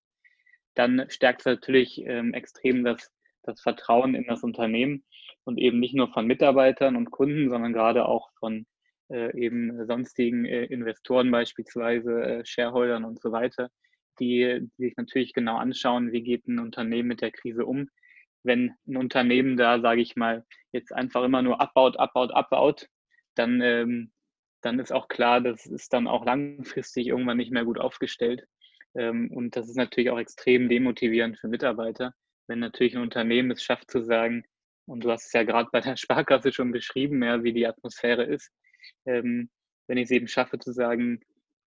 Dann 0.74 1.06
stärkt 1.08 1.40
es 1.40 1.46
natürlich 1.46 2.00
ähm, 2.06 2.34
extrem 2.34 2.84
das, 2.84 3.10
das 3.42 3.60
Vertrauen 3.60 4.14
in 4.14 4.26
das 4.28 4.44
Unternehmen 4.44 5.04
und 5.44 5.58
eben 5.58 5.80
nicht 5.80 5.94
nur 5.94 6.12
von 6.12 6.26
Mitarbeitern 6.26 6.94
und 6.94 7.10
Kunden, 7.10 7.50
sondern 7.50 7.72
gerade 7.72 8.06
auch 8.06 8.30
von 8.38 8.64
äh, 9.10 9.36
eben 9.36 9.86
sonstigen 9.86 10.44
äh, 10.44 10.64
Investoren 10.66 11.30
beispielsweise, 11.30 12.22
äh, 12.22 12.44
Shareholdern 12.44 13.04
und 13.04 13.20
so 13.20 13.32
weiter, 13.32 13.70
die, 14.20 14.68
die 14.76 14.84
sich 14.84 14.96
natürlich 14.96 15.32
genau 15.32 15.56
anschauen, 15.56 16.12
wie 16.12 16.22
geht 16.22 16.46
ein 16.46 16.60
Unternehmen 16.60 17.08
mit 17.08 17.22
der 17.22 17.32
Krise 17.32 17.64
um, 17.66 17.88
wenn 18.48 18.74
ein 18.88 18.96
Unternehmen 18.96 19.56
da, 19.56 19.80
sage 19.80 20.00
ich 20.00 20.16
mal, 20.16 20.44
jetzt 20.72 20.92
einfach 20.92 21.22
immer 21.22 21.42
nur 21.42 21.60
abbaut, 21.60 21.96
abbaut, 21.98 22.32
abbaut, 22.32 22.88
dann, 23.36 23.60
ähm, 23.60 24.10
dann 24.62 24.80
ist 24.80 24.92
auch 24.92 25.06
klar, 25.06 25.40
das 25.40 25.66
ist 25.66 25.92
dann 25.92 26.08
auch 26.08 26.24
langfristig 26.24 27.06
irgendwann 27.06 27.36
nicht 27.36 27.52
mehr 27.52 27.64
gut 27.64 27.78
aufgestellt. 27.78 28.44
Ähm, 28.96 29.30
und 29.32 29.54
das 29.54 29.68
ist 29.68 29.76
natürlich 29.76 30.10
auch 30.10 30.18
extrem 30.18 30.68
demotivierend 30.68 31.38
für 31.38 31.46
Mitarbeiter, 31.46 32.12
wenn 32.48 32.58
natürlich 32.58 32.96
ein 32.96 33.02
Unternehmen 33.02 33.52
es 33.52 33.62
schafft 33.62 33.90
zu 33.90 34.02
sagen, 34.02 34.44
und 34.86 35.04
du 35.04 35.10
hast 35.10 35.26
es 35.26 35.32
ja 35.32 35.42
gerade 35.42 35.68
bei 35.70 35.80
der 35.80 35.96
Sparkasse 35.96 36.50
schon 36.50 36.72
beschrieben, 36.72 37.22
ja, 37.22 37.44
wie 37.44 37.52
die 37.52 37.66
Atmosphäre 37.66 38.24
ist, 38.24 38.50
ähm, 39.06 39.50
wenn 39.86 39.98
ich 39.98 40.04
es 40.04 40.10
eben 40.10 40.28
schaffe 40.28 40.58
zu 40.58 40.72
sagen, 40.72 41.20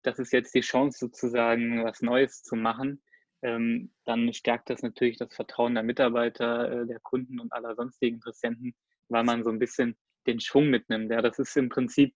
das 0.04 0.18
ist 0.18 0.34
jetzt 0.34 0.56
die 0.56 0.62
Chance 0.62 0.98
sozusagen, 0.98 1.84
was 1.84 2.02
Neues 2.02 2.42
zu 2.42 2.56
machen, 2.56 3.02
ähm, 3.42 3.92
dann 4.06 4.34
stärkt 4.34 4.70
das 4.70 4.82
natürlich 4.82 5.18
das 5.18 5.34
Vertrauen 5.34 5.74
der 5.74 5.84
Mitarbeiter, 5.84 6.82
äh, 6.82 6.88
der 6.88 7.00
Kunden 7.00 7.40
und 7.40 7.52
aller 7.54 7.76
sonstigen 7.76 8.16
Interessenten, 8.16 8.76
weil 9.10 9.24
man 9.24 9.44
so 9.44 9.50
ein 9.50 9.60
bisschen 9.60 9.96
den 10.28 10.40
Schwung 10.40 10.70
mitnimmt. 10.70 11.12
Ja, 11.12 11.22
das 11.22 11.40
ist 11.40 11.56
im 11.58 11.70
Prinzip 11.70 12.14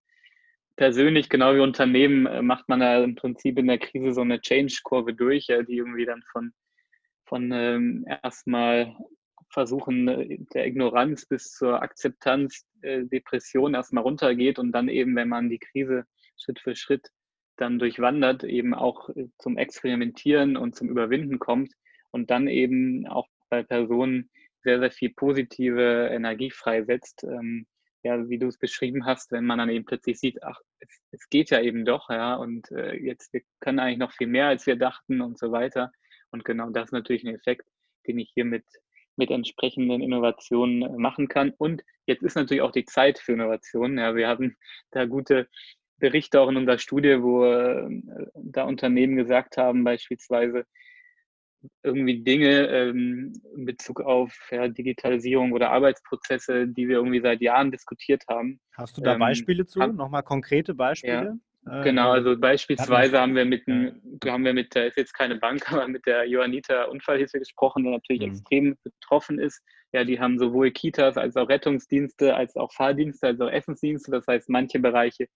persönlich, 0.75 1.29
genau 1.29 1.55
wie 1.55 1.59
Unternehmen, 1.59 2.25
äh, 2.25 2.41
macht 2.41 2.69
man 2.69 2.79
da 2.79 3.03
im 3.03 3.15
Prinzip 3.15 3.57
in 3.57 3.67
der 3.67 3.79
Krise 3.79 4.13
so 4.13 4.21
eine 4.21 4.41
Change-Kurve 4.41 5.13
durch, 5.13 5.47
ja, 5.47 5.63
die 5.63 5.77
irgendwie 5.77 6.05
dann 6.05 6.23
von, 6.31 6.53
von 7.25 7.51
ähm, 7.51 8.05
erstmal 8.23 8.95
versuchen, 9.49 10.07
äh, 10.07 10.37
der 10.53 10.67
Ignoranz 10.67 11.25
bis 11.25 11.51
zur 11.51 11.81
Akzeptanz, 11.81 12.65
äh, 12.81 13.05
Depression 13.05 13.73
erstmal 13.73 14.03
runtergeht 14.03 14.59
und 14.59 14.71
dann 14.71 14.89
eben, 14.89 15.15
wenn 15.15 15.29
man 15.29 15.49
die 15.49 15.59
Krise 15.59 16.05
Schritt 16.37 16.59
für 16.59 16.75
Schritt 16.75 17.09
dann 17.57 17.79
durchwandert, 17.79 18.43
eben 18.43 18.73
auch 18.73 19.09
äh, 19.09 19.27
zum 19.37 19.57
Experimentieren 19.57 20.57
und 20.57 20.75
zum 20.75 20.89
Überwinden 20.89 21.39
kommt 21.39 21.73
und 22.11 22.29
dann 22.29 22.47
eben 22.47 23.07
auch 23.07 23.27
bei 23.49 23.63
Personen 23.63 24.29
sehr, 24.63 24.79
sehr 24.79 24.91
viel 24.91 25.13
positive 25.13 26.09
Energie 26.11 26.51
freisetzt. 26.51 27.23
Ähm, 27.23 27.67
ja, 28.05 28.29
wie 28.29 28.37
du 28.37 28.47
es 28.47 28.59
beschrieben 28.59 29.05
hast, 29.05 29.31
wenn 29.31 29.45
man 29.45 29.57
dann 29.57 29.69
eben 29.69 29.83
plötzlich 29.83 30.19
sieht, 30.19 30.43
ach, 30.43 30.59
es, 30.79 30.89
es 31.11 31.27
geht 31.29 31.49
ja 31.49 31.59
eben 31.59 31.85
doch, 31.85 32.09
ja, 32.11 32.35
und 32.35 32.71
äh, 32.71 32.93
jetzt, 32.95 33.33
wir 33.33 33.41
können 33.59 33.79
eigentlich 33.79 33.97
noch 33.97 34.11
viel 34.11 34.27
mehr, 34.27 34.45
als 34.45 34.67
wir 34.67 34.75
dachten 34.75 35.21
und 35.21 35.39
so 35.39 35.51
weiter. 35.51 35.91
Und 36.29 36.45
genau 36.45 36.69
das 36.69 36.89
ist 36.89 36.91
natürlich 36.91 37.23
ein 37.23 37.33
Effekt, 37.33 37.67
den 38.05 38.19
ich 38.19 38.29
hier 38.33 38.45
mit, 38.45 38.63
mit 39.15 39.31
entsprechenden 39.31 40.01
Innovationen 40.03 40.83
äh, 40.83 40.97
machen 40.97 41.27
kann. 41.27 41.51
Und 41.57 41.83
jetzt 42.05 42.21
ist 42.21 42.35
natürlich 42.35 42.61
auch 42.61 42.71
die 42.71 42.85
Zeit 42.85 43.17
für 43.17 43.33
Innovationen. 43.33 43.97
Ja, 43.97 44.15
wir 44.15 44.27
haben 44.27 44.55
da 44.91 45.05
gute 45.05 45.47
Berichte 45.97 46.41
auch 46.41 46.49
in 46.49 46.57
unserer 46.57 46.77
Studie, 46.77 47.21
wo 47.21 47.45
äh, 47.45 47.87
da 48.35 48.63
Unternehmen 48.63 49.15
gesagt 49.15 49.57
haben, 49.57 49.83
beispielsweise 49.83 50.65
irgendwie 51.83 52.23
Dinge 52.23 52.67
ähm, 52.67 53.33
in 53.55 53.65
Bezug 53.65 54.01
auf 54.01 54.35
ja, 54.51 54.67
Digitalisierung 54.67 55.51
oder 55.51 55.71
Arbeitsprozesse, 55.71 56.67
die 56.67 56.87
wir 56.87 56.97
irgendwie 56.97 57.21
seit 57.21 57.41
Jahren 57.41 57.71
diskutiert 57.71 58.23
haben. 58.29 58.59
Hast 58.73 58.97
du 58.97 59.01
da 59.01 59.13
ähm, 59.13 59.19
Beispiele 59.19 59.65
zu? 59.65 59.79
Nochmal 59.79 60.23
konkrete 60.23 60.73
Beispiele? 60.73 61.39
Ja, 61.65 61.81
genau, 61.81 62.11
also 62.11 62.37
beispielsweise 62.37 63.19
haben 63.19 63.35
wir 63.35 63.45
mit, 63.45 63.67
ein, 63.67 64.01
haben 64.25 64.45
wir 64.45 64.53
mit 64.53 64.75
der, 64.75 64.87
ist 64.87 64.97
jetzt 64.97 65.13
keine 65.13 65.37
Bank, 65.37 65.61
aber 65.71 65.87
mit 65.87 66.05
der 66.05 66.27
Johanniter 66.27 66.89
Unfallhilfe 66.89 67.39
gesprochen, 67.39 67.83
die 67.83 67.89
natürlich 67.89 68.21
mhm. 68.21 68.31
extrem 68.31 68.77
betroffen 68.83 69.39
ist. 69.39 69.61
Ja, 69.91 70.03
die 70.03 70.19
haben 70.19 70.37
sowohl 70.37 70.71
Kitas 70.71 71.17
als 71.17 71.37
auch 71.37 71.47
Rettungsdienste, 71.47 72.35
als 72.35 72.55
auch 72.55 72.73
Fahrdienste, 72.73 73.27
als 73.27 73.39
auch 73.39 73.49
Essensdienste. 73.49 74.11
Das 74.11 74.27
heißt, 74.27 74.49
manche 74.49 74.79
Bereiche 74.79 75.27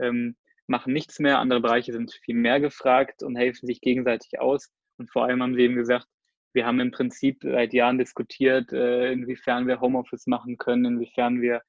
ähm, 0.00 0.36
machen 0.66 0.92
nichts 0.92 1.18
mehr, 1.18 1.38
andere 1.38 1.60
Bereiche 1.60 1.92
sind 1.92 2.12
viel 2.24 2.36
mehr 2.36 2.60
gefragt 2.60 3.22
und 3.22 3.36
helfen 3.36 3.66
sich 3.66 3.80
gegenseitig 3.80 4.40
aus. 4.40 4.70
Und 4.98 5.10
vor 5.10 5.24
allem 5.24 5.42
haben 5.42 5.54
sie 5.54 5.62
eben 5.62 5.74
gesagt, 5.74 6.06
wir 6.52 6.66
haben 6.66 6.80
im 6.80 6.90
Prinzip 6.90 7.38
seit 7.42 7.72
Jahren 7.72 7.98
diskutiert, 7.98 8.72
äh, 8.72 9.12
inwiefern 9.12 9.66
wir 9.66 9.80
Homeoffice 9.80 10.26
machen 10.26 10.58
können, 10.58 10.84
inwiefern 10.84 11.40
wir 11.40 11.62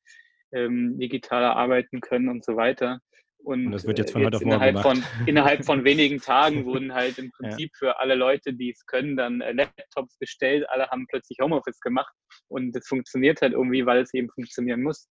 ähm, 0.54 0.98
digitaler 1.00 1.56
arbeiten 1.56 2.02
können 2.02 2.30
und 2.30 2.44
so 2.44 2.56
weiter. 2.56 3.00
Und, 3.44 3.68
und 3.68 3.72
das 3.72 3.86
wird 3.86 3.98
jetzt 3.98 4.12
von 4.12 4.22
äh, 4.22 4.26
heute 4.26 4.38
auf 4.38 4.44
morgen 4.44 4.56
innerhalb 4.56 4.76
gemacht. 4.84 5.04
Von, 5.04 5.28
innerhalb 5.28 5.66
von 5.66 5.84
wenigen 5.84 6.20
Tagen 6.22 6.66
wurden 6.66 6.94
halt 6.94 7.18
im 7.18 7.32
Prinzip 7.32 7.72
ja. 7.74 7.78
für 7.80 8.00
alle 8.00 8.16
Leute, 8.16 8.54
die 8.54 8.72
es 8.72 8.86
können, 8.86 9.18
dann 9.18 9.42
äh, 9.42 9.52
Laptops 9.54 10.18
bestellt. 10.18 10.70
Alle 10.70 10.88
haben 10.90 11.08
plötzlich 11.08 11.40
Homeoffice 11.42 11.80
gemacht 11.80 12.14
und 12.50 12.76
es 12.76 12.88
funktioniert 12.88 13.42
halt 13.42 13.54
irgendwie, 13.54 13.86
weil 13.86 14.02
es 14.02 14.14
eben 14.14 14.30
funktionieren 14.30 14.84
muss. 14.84 15.10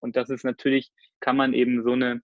Und 0.00 0.16
das 0.16 0.28
ist 0.30 0.44
natürlich, 0.44 0.90
kann 1.20 1.36
man 1.36 1.54
eben 1.54 1.82
so 1.82 1.92
eine 1.92 2.20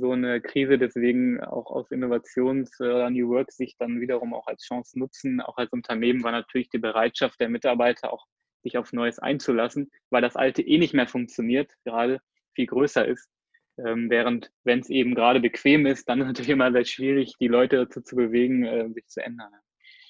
so 0.00 0.12
eine 0.12 0.40
Krise 0.40 0.78
deswegen 0.78 1.40
auch 1.40 1.70
aus 1.70 1.90
Innovations- 1.90 2.80
oder 2.80 3.10
New 3.10 3.28
Work 3.28 3.52
sich 3.52 3.76
dann 3.78 4.00
wiederum 4.00 4.34
auch 4.34 4.46
als 4.46 4.64
Chance 4.64 4.98
nutzen. 4.98 5.40
Auch 5.40 5.56
als 5.56 5.72
Unternehmen 5.72 6.22
war 6.22 6.32
natürlich 6.32 6.68
die 6.70 6.78
Bereitschaft 6.78 7.40
der 7.40 7.48
Mitarbeiter 7.48 8.12
auch 8.12 8.26
sich 8.62 8.78
auf 8.78 8.92
Neues 8.92 9.18
einzulassen, 9.18 9.90
weil 10.10 10.22
das 10.22 10.36
Alte 10.36 10.62
eh 10.62 10.78
nicht 10.78 10.94
mehr 10.94 11.06
funktioniert, 11.06 11.72
gerade 11.84 12.20
viel 12.54 12.66
größer 12.66 13.06
ist. 13.06 13.28
Ähm, 13.78 14.10
während, 14.10 14.50
wenn 14.64 14.80
es 14.80 14.90
eben 14.90 15.14
gerade 15.14 15.40
bequem 15.40 15.86
ist, 15.86 16.08
dann 16.08 16.20
ist 16.20 16.26
natürlich 16.28 16.50
immer 16.50 16.72
sehr 16.72 16.84
schwierig, 16.84 17.34
die 17.40 17.48
Leute 17.48 17.76
dazu 17.76 18.00
zu 18.00 18.16
bewegen, 18.16 18.64
äh, 18.64 18.88
sich 18.90 19.06
zu 19.06 19.22
ändern. 19.22 19.52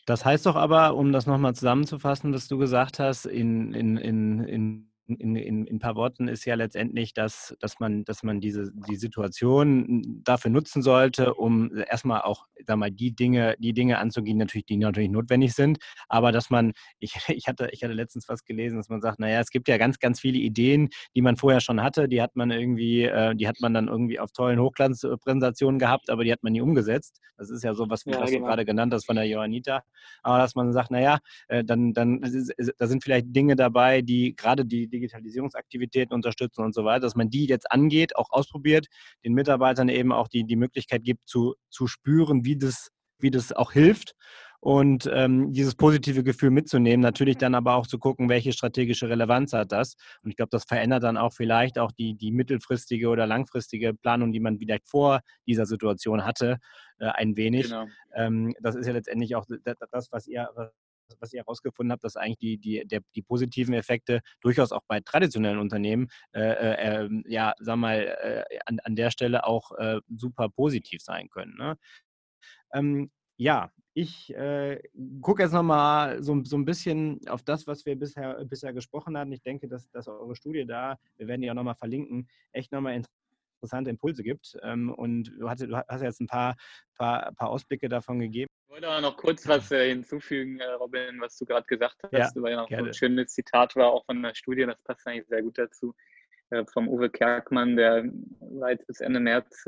Das 0.07 0.25
heißt 0.25 0.47
doch 0.47 0.57
aber, 0.57 0.97
um 0.97 1.13
das 1.13 1.27
nochmal 1.27 1.55
zusammenzufassen, 1.55 2.33
was 2.33 2.49
du 2.49 2.57
gesagt 2.57 2.99
hast, 2.99 3.27
in, 3.27 3.75
in, 3.75 3.99
in, 3.99 4.41
in 4.41 4.88
in, 5.09 5.37
in, 5.37 5.67
in 5.67 5.77
ein 5.77 5.79
paar 5.79 5.97
Worten 5.97 6.29
ist 6.29 6.45
ja 6.45 6.55
letztendlich, 6.55 7.15
dass, 7.15 7.57
dass 7.61 7.81
man, 7.81 8.05
dass 8.05 8.23
man 8.23 8.41
diese, 8.41 8.71
die 8.89 8.97
Situation 8.97 10.21
dafür 10.23 10.51
nutzen 10.51 10.83
sollte, 10.83 11.35
um 11.35 11.75
erstmal 11.77 12.23
auch, 12.23 12.47
sag 12.67 12.77
mal, 12.77 12.91
die 12.91 13.15
Dinge, 13.15 13.57
die 13.59 13.73
Dinge 13.73 13.99
anzugehen, 13.99 14.37
natürlich, 14.37 14.67
die 14.67 14.77
natürlich 14.77 15.11
notwendig 15.11 15.55
sind, 15.55 15.79
aber 16.09 16.31
dass 16.31 16.51
man, 16.51 16.73
ich, 16.99 17.17
ich 17.29 17.49
hatte, 17.49 17.69
ich 17.73 17.83
hatte 17.83 17.95
letztens 17.95 18.29
was 18.29 18.45
gelesen, 18.45 18.77
dass 18.77 18.89
man 18.89 19.01
sagt, 19.01 19.19
naja, 19.19 19.41
es 19.41 19.51
gibt 19.51 19.69
ja 19.69 19.79
ganz, 19.79 19.99
ganz 19.99 20.21
viele 20.21 20.39
Ideen, 20.39 20.91
die 21.17 21.23
man 21.23 21.37
vorher 21.37 21.61
schon 21.61 21.83
hatte, 21.83 22.09
die 22.09 22.21
hat 22.21 22.37
man 22.37 22.51
irgendwie, 22.51 23.05
äh, 23.05 23.35
die 23.35 23.49
hat 23.49 23.57
man 23.61 23.75
dann 23.75 23.89
irgendwie 23.89 24.21
auf 24.21 24.33
tollen 24.33 24.61
Hochglanzpräsentationen 24.61 25.79
gehabt, 25.79 26.11
aber 26.11 26.25
die 26.25 26.33
hat 26.33 26.43
man 26.43 26.53
nie 26.53 26.61
umgesetzt. 26.61 27.21
Das 27.39 27.51
ist 27.51 27.63
ja 27.63 27.73
so 27.75 27.89
was, 27.89 28.05
ja, 28.05 28.21
was 28.21 28.31
genau. 28.31 28.43
du 28.43 28.47
gerade 28.47 28.65
genannt 28.65 28.93
hast 28.93 29.07
von 29.07 29.17
der 29.17 29.25
Johannita. 29.25 29.83
Aber 30.23 30.39
dass 30.39 30.55
man 30.57 30.73
sagt, 30.73 30.91
naja, 30.91 31.19
äh, 31.47 31.65
dann, 31.65 31.93
dann 31.93 32.21
da 32.79 32.87
sind 32.87 33.05
vielleicht 33.05 33.35
Dinge 33.35 33.55
dabei, 33.55 34.03
die 34.03 34.35
gerade 34.35 34.65
die, 34.65 34.89
die 34.89 34.98
Digitalisierungsaktivitäten 34.99 36.15
unterstützen 36.15 36.65
und 36.65 36.75
so 36.75 36.85
weiter, 36.85 37.01
dass 37.01 37.17
man 37.17 37.31
die 37.31 37.47
jetzt 37.47 37.71
angeht, 37.71 38.17
auch 38.17 38.31
ausprobiert, 38.31 38.87
den 39.25 39.35
Mitarbeitern 39.35 39.89
eben 39.89 40.13
auch 40.13 40.29
die, 40.29 40.45
die 40.45 40.57
Möglichkeit 40.57 41.05
gibt 41.05 41.29
zu, 41.29 41.55
zu 41.71 41.87
spüren, 41.87 42.45
wie 42.45 42.57
das, 42.57 42.91
wie 43.19 43.31
das 43.31 43.53
auch 43.53 43.73
hilft 43.73 44.15
und 44.61 45.09
ähm, 45.13 45.53
dieses 45.53 45.75
positive 45.75 46.25
Gefühl 46.25 46.51
mitzunehmen, 46.51 47.01
natürlich 47.01 47.37
dann 47.37 47.55
aber 47.55 47.75
auch 47.75 47.87
zu 47.87 47.99
gucken, 47.99 48.29
welche 48.29 48.53
strategische 48.53 49.09
Relevanz 49.09 49.53
hat 49.53 49.73
das. 49.73 49.95
Und 50.23 50.31
ich 50.31 50.37
glaube, 50.37 50.51
das 50.51 50.65
verändert 50.65 51.05
dann 51.05 51.17
auch 51.17 51.33
vielleicht 51.33 51.79
auch 51.79 51.93
die, 51.93 52.15
die 52.15 52.33
mittelfristige 52.33 53.09
oder 53.09 53.27
langfristige 53.27 53.95
Planung, 53.95 54.33
die 54.33 54.41
man 54.41 54.59
vielleicht 54.59 54.89
vor 54.89 55.21
dieser 55.47 55.67
Situation 55.67 56.25
hatte, 56.25 56.59
äh, 56.99 57.07
ein 57.07 57.37
wenig. 57.37 57.67
Genau. 57.67 57.87
Ähm, 58.15 58.55
das 58.61 58.75
ist 58.75 58.87
ja 58.87 58.93
letztendlich 58.93 59.37
auch 59.37 59.47
das, 59.93 60.09
was 60.11 60.27
ihr, 60.27 60.49
was 61.21 61.33
ihr 61.33 61.41
herausgefunden 61.41 61.93
habt, 61.93 62.05
dass 62.05 62.17
eigentlich 62.17 62.39
die, 62.39 62.59
die, 62.59 62.87
der, 62.87 63.01
die 63.15 63.23
positiven 63.23 63.75
Effekte 63.75 64.21
durchaus 64.41 64.73
auch 64.73 64.83
bei 64.87 65.01
traditionellen 65.01 65.59
Unternehmen, 65.59 66.09
äh, 66.33 66.41
äh, 66.41 67.05
ähm, 67.05 67.25
ja, 67.27 67.55
sag 67.59 67.77
mal, 67.77 68.01
äh, 68.49 68.59
an, 68.67 68.79
an 68.85 68.97
der 68.97 69.11
Stelle 69.11 69.45
auch 69.45 69.73
äh, 69.73 70.01
super 70.09 70.49
positiv 70.49 71.03
sein 71.03 71.29
können. 71.31 71.57
Ne? 71.57 71.77
Ähm, 72.73 73.11
ja, 73.37 73.71
ich 73.95 74.33
äh, 74.35 74.81
gucke 75.21 75.43
jetzt 75.43 75.53
nochmal 75.53 76.23
so, 76.23 76.43
so 76.45 76.57
ein 76.57 76.65
bisschen 76.65 77.21
auf 77.29 77.43
das, 77.43 77.67
was 77.67 77.85
wir 77.87 77.97
bisher, 77.97 78.45
bisher 78.45 78.73
gesprochen 78.73 79.17
hatten. 79.17 79.33
Ich 79.33 79.43
denke, 79.43 79.69
dass, 79.69 79.91
dass 79.91 80.07
eure 80.09 80.37
Studie 80.37 80.67
da, 80.67 80.99
wir 81.17 81.27
werden 81.27 81.41
die 81.41 81.51
auch 81.51 81.55
nochmal 81.55 81.75
verlinken, 81.75 82.29
echt 82.53 82.71
nochmal 82.71 82.95
interessante 83.59 83.91
Impulse 83.91 84.23
gibt. 84.23 84.57
Ähm, 84.63 84.93
und 84.93 85.33
du 85.39 85.49
hast, 85.49 85.63
du 85.63 85.77
hast 85.77 86.03
jetzt 86.03 86.21
ein 86.21 86.27
paar, 86.27 86.57
paar, 86.97 87.33
paar 87.33 87.51
Ausblicke 87.51 87.89
davon 87.89 88.21
gegeben. 88.21 88.49
Ich 88.67 88.71
wollte 88.71 88.89
aber 88.89 89.01
noch 89.01 89.17
kurz 89.17 89.47
was 89.49 89.71
äh, 89.71 89.89
hinzufügen, 89.89 90.61
äh, 90.61 90.71
Robin, 90.73 91.21
was 91.21 91.37
du 91.37 91.45
gerade 91.45 91.67
gesagt 91.67 91.97
hast. 92.05 92.13
Ja, 92.37 92.43
weil 92.43 92.53
ja 92.53 92.59
noch 92.59 92.69
gerne. 92.69 92.89
ein 92.89 92.95
schönes 92.95 93.33
Zitat 93.33 93.75
war, 93.77 93.93
auch 93.93 94.05
von 94.07 94.23
der 94.23 94.35
Studie, 94.35 94.67
das 94.67 94.81
passt 94.83 95.07
eigentlich 95.07 95.27
sehr 95.27 95.43
gut 95.43 95.59
dazu, 95.59 95.95
äh, 96.51 96.65
vom 96.73 96.89
Uwe 96.89 97.11
Kerkmann, 97.11 97.77
der 97.77 98.05
war 98.41 98.71
jetzt 98.71 98.87
bis 98.87 99.01
Ende 99.01 99.21
März 99.21 99.65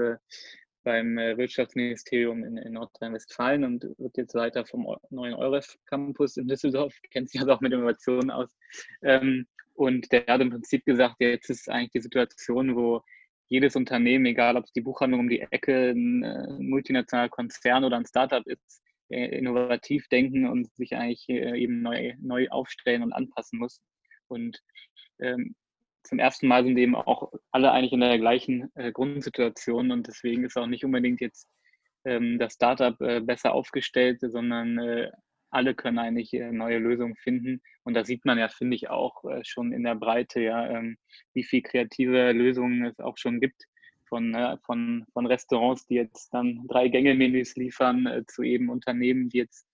beim 0.82 1.16
Wirtschaftsministerium 1.16 2.42
in, 2.42 2.56
in 2.56 2.72
Nordrhein-Westfalen 2.72 3.64
und 3.64 3.84
wird 3.98 4.16
jetzt 4.16 4.32
Leiter 4.32 4.64
vom 4.64 4.86
neuen 5.10 5.34
EUREF 5.34 5.76
Campus 5.84 6.38
in 6.38 6.48
Düsseldorf, 6.48 6.94
kennt 7.10 7.28
sich 7.28 7.38
also 7.38 7.52
auch 7.52 7.60
mit 7.60 7.74
Innovationen 7.74 8.30
aus. 8.30 8.56
Ähm, 9.02 9.46
und 9.74 10.10
der 10.12 10.26
hat 10.26 10.40
im 10.40 10.50
Prinzip 10.50 10.84
gesagt, 10.86 11.16
jetzt 11.20 11.50
ist 11.50 11.68
eigentlich 11.68 11.92
die 11.92 12.00
Situation, 12.00 12.76
wo 12.76 13.02
jedes 13.50 13.76
Unternehmen, 13.76 14.24
egal 14.24 14.56
ob 14.56 14.64
es 14.64 14.72
die 14.72 14.80
Buchhandlung 14.80 15.20
um 15.20 15.28
die 15.28 15.40
Ecke, 15.40 15.90
ein, 15.90 16.22
äh, 16.22 16.52
multinationaler 16.58 17.28
Konzern 17.28 17.84
oder 17.84 17.96
ein 17.96 18.06
Startup 18.06 18.46
ist, 18.46 18.82
äh, 19.10 19.36
innovativ 19.36 20.08
denken 20.08 20.48
und 20.48 20.72
sich 20.76 20.96
eigentlich 20.96 21.28
eben 21.28 21.82
neu, 21.82 22.14
neu 22.20 22.48
aufstellen 22.48 23.02
und 23.02 23.12
anpassen 23.12 23.58
muss. 23.58 23.82
Und 24.28 24.62
ähm, 25.18 25.54
zum 26.04 26.18
ersten 26.18 26.48
Mal 26.48 26.64
sind 26.64 26.78
eben 26.78 26.94
auch 26.94 27.32
alle 27.50 27.72
eigentlich 27.72 27.92
in 27.92 28.00
der 28.00 28.18
gleichen 28.18 28.70
äh, 28.74 28.92
Grundsituation 28.92 29.90
und 29.90 30.06
deswegen 30.06 30.44
ist 30.44 30.56
auch 30.56 30.66
nicht 30.66 30.84
unbedingt 30.84 31.20
jetzt 31.20 31.48
ähm, 32.04 32.38
das 32.38 32.54
Startup 32.54 32.98
äh, 33.00 33.20
besser 33.20 33.52
aufgestellt, 33.52 34.20
sondern 34.20 34.78
äh, 34.78 35.10
alle 35.50 35.74
können 35.74 35.98
eigentlich 35.98 36.32
äh, 36.34 36.52
neue 36.52 36.78
Lösungen 36.78 37.16
finden. 37.16 37.60
Und 37.84 37.94
da 37.94 38.04
sieht 38.04 38.24
man 38.24 38.38
ja, 38.38 38.48
finde 38.48 38.76
ich, 38.76 38.90
auch 38.90 39.24
äh, 39.24 39.42
schon 39.44 39.72
in 39.72 39.84
der 39.84 39.94
Breite, 39.94 40.40
ja, 40.40 40.68
ähm, 40.70 40.96
wie 41.32 41.44
viel 41.44 41.62
kreative 41.62 42.32
Lösungen 42.32 42.84
es 42.84 43.00
auch 43.00 43.16
schon 43.16 43.40
gibt. 43.40 43.64
Von, 44.08 44.34
äh, 44.34 44.56
von, 44.64 45.04
von 45.12 45.26
Restaurants, 45.26 45.86
die 45.86 45.94
jetzt 45.94 46.34
dann 46.34 46.66
drei 46.68 46.88
Gänge-Menüs 46.88 47.56
liefern, 47.56 48.24
zu 48.26 48.42
eben 48.42 48.68
Unternehmen, 48.68 49.28
die 49.28 49.38
jetzt 49.38 49.66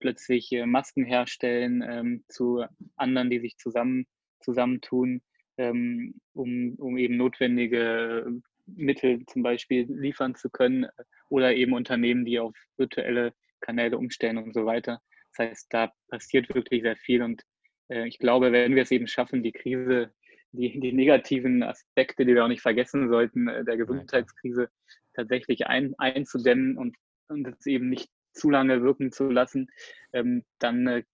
plötzlich 0.00 0.50
Masken 0.64 1.04
herstellen, 1.04 1.84
ähm, 1.86 2.24
zu 2.28 2.64
anderen, 2.96 3.30
die 3.30 3.38
sich 3.38 3.56
zusammen, 3.58 4.06
zusammentun 4.40 5.22
ähm, 5.58 6.14
um, 6.32 6.74
um 6.78 6.96
eben 6.96 7.16
notwendige 7.16 8.26
Mittel 8.66 9.24
zum 9.26 9.42
Beispiel 9.42 9.86
liefern 9.88 10.34
zu 10.34 10.50
können 10.50 10.86
oder 11.28 11.54
eben 11.54 11.72
Unternehmen, 11.72 12.24
die 12.24 12.38
auf 12.38 12.54
virtuelle 12.76 13.34
Kanäle 13.60 13.98
umstellen 13.98 14.38
und 14.38 14.54
so 14.54 14.66
weiter. 14.66 15.00
Das 15.34 15.50
heißt, 15.50 15.66
da 15.72 15.92
passiert 16.08 16.54
wirklich 16.54 16.82
sehr 16.82 16.96
viel 16.96 17.22
und 17.22 17.42
äh, 17.88 18.06
ich 18.06 18.18
glaube, 18.18 18.52
wenn 18.52 18.74
wir 18.74 18.82
es 18.82 18.90
eben 18.90 19.06
schaffen, 19.06 19.42
die 19.42 19.52
Krise, 19.52 20.12
die, 20.52 20.78
die 20.78 20.92
negativen 20.92 21.62
Aspekte, 21.62 22.24
die 22.24 22.34
wir 22.34 22.44
auch 22.44 22.48
nicht 22.48 22.62
vergessen 22.62 23.08
sollten, 23.08 23.48
äh, 23.48 23.64
der 23.64 23.76
Gesundheitskrise 23.76 24.68
tatsächlich 25.14 25.66
ein, 25.66 25.94
einzudämmen 25.98 26.76
und, 26.76 26.96
und 27.28 27.46
es 27.46 27.66
eben 27.66 27.88
nicht 27.88 28.10
zu 28.32 28.50
lange 28.50 28.82
wirken 28.82 29.12
zu 29.12 29.30
lassen, 29.30 29.70
ähm, 30.12 30.44
dann 30.58 30.86
äh, 30.86 31.04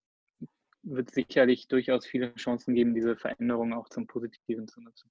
wird 0.82 1.10
sicherlich 1.10 1.68
durchaus 1.68 2.06
viele 2.06 2.34
Chancen 2.36 2.74
geben, 2.74 2.94
diese 2.94 3.16
Veränderungen 3.16 3.74
auch 3.74 3.88
zum 3.88 4.06
Positiven 4.06 4.68
zu 4.68 4.80
nutzen. 4.80 5.10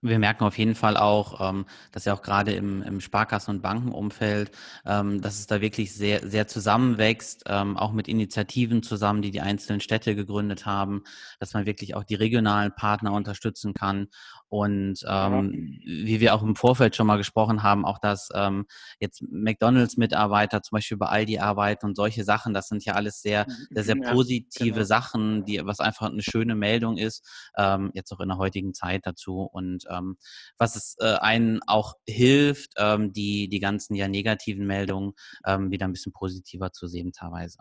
Wir 0.00 0.18
merken 0.18 0.44
auf 0.44 0.58
jeden 0.58 0.74
Fall 0.74 0.96
auch, 0.96 1.40
ähm, 1.40 1.64
dass 1.92 2.04
ja 2.04 2.14
auch 2.14 2.22
gerade 2.22 2.52
im, 2.52 2.82
im 2.82 3.00
Sparkassen- 3.00 3.56
und 3.56 3.62
Bankenumfeld, 3.62 4.50
ähm, 4.84 5.20
dass 5.20 5.38
es 5.38 5.46
da 5.46 5.60
wirklich 5.60 5.94
sehr, 5.94 6.28
sehr 6.28 6.48
zusammenwächst, 6.48 7.44
ähm, 7.46 7.76
auch 7.76 7.92
mit 7.92 8.08
Initiativen 8.08 8.82
zusammen, 8.82 9.22
die 9.22 9.30
die 9.30 9.40
einzelnen 9.40 9.80
Städte 9.80 10.16
gegründet 10.16 10.66
haben, 10.66 11.04
dass 11.38 11.54
man 11.54 11.66
wirklich 11.66 11.94
auch 11.94 12.04
die 12.04 12.16
regionalen 12.16 12.74
Partner 12.74 13.12
unterstützen 13.12 13.74
kann. 13.74 14.08
Und 14.48 14.98
ähm, 15.08 15.80
wie 15.86 16.20
wir 16.20 16.34
auch 16.34 16.42
im 16.42 16.56
Vorfeld 16.56 16.94
schon 16.94 17.06
mal 17.06 17.16
gesprochen 17.16 17.62
haben, 17.62 17.86
auch 17.86 17.98
dass 17.98 18.28
ähm, 18.34 18.66
jetzt 19.00 19.22
McDonalds-Mitarbeiter 19.22 20.62
zum 20.62 20.76
Beispiel 20.76 20.98
bei 20.98 21.06
Aldi 21.06 21.38
arbeiten 21.38 21.86
und 21.86 21.96
solche 21.96 22.22
Sachen, 22.24 22.52
das 22.52 22.68
sind 22.68 22.84
ja 22.84 22.92
alles 22.92 23.22
sehr, 23.22 23.46
sehr, 23.70 23.84
sehr 23.84 23.96
positive 23.96 24.66
ja, 24.66 24.74
genau. 24.74 24.84
Sachen, 24.84 25.44
die, 25.46 25.64
was 25.64 25.80
einfach 25.80 26.10
eine 26.10 26.22
schöne 26.22 26.54
Meldung 26.54 26.98
ist, 26.98 27.26
ähm, 27.56 27.92
jetzt 27.94 28.12
auch 28.12 28.20
in 28.20 28.28
der 28.28 28.36
heutigen 28.36 28.74
Zeit 28.74 29.06
dazu. 29.06 29.40
Und 29.40 29.61
und 29.62 29.84
ähm, 29.90 30.16
was 30.58 30.76
es 30.76 30.96
äh, 31.00 31.14
einen 31.20 31.60
auch 31.66 31.94
hilft, 32.06 32.72
ähm, 32.76 33.12
die, 33.12 33.48
die 33.48 33.60
ganzen 33.60 33.94
ja 33.94 34.08
negativen 34.08 34.66
Meldungen 34.66 35.12
ähm, 35.46 35.70
wieder 35.70 35.86
ein 35.86 35.92
bisschen 35.92 36.12
positiver 36.12 36.72
zu 36.72 36.86
sehen 36.86 37.12
teilweise. 37.12 37.58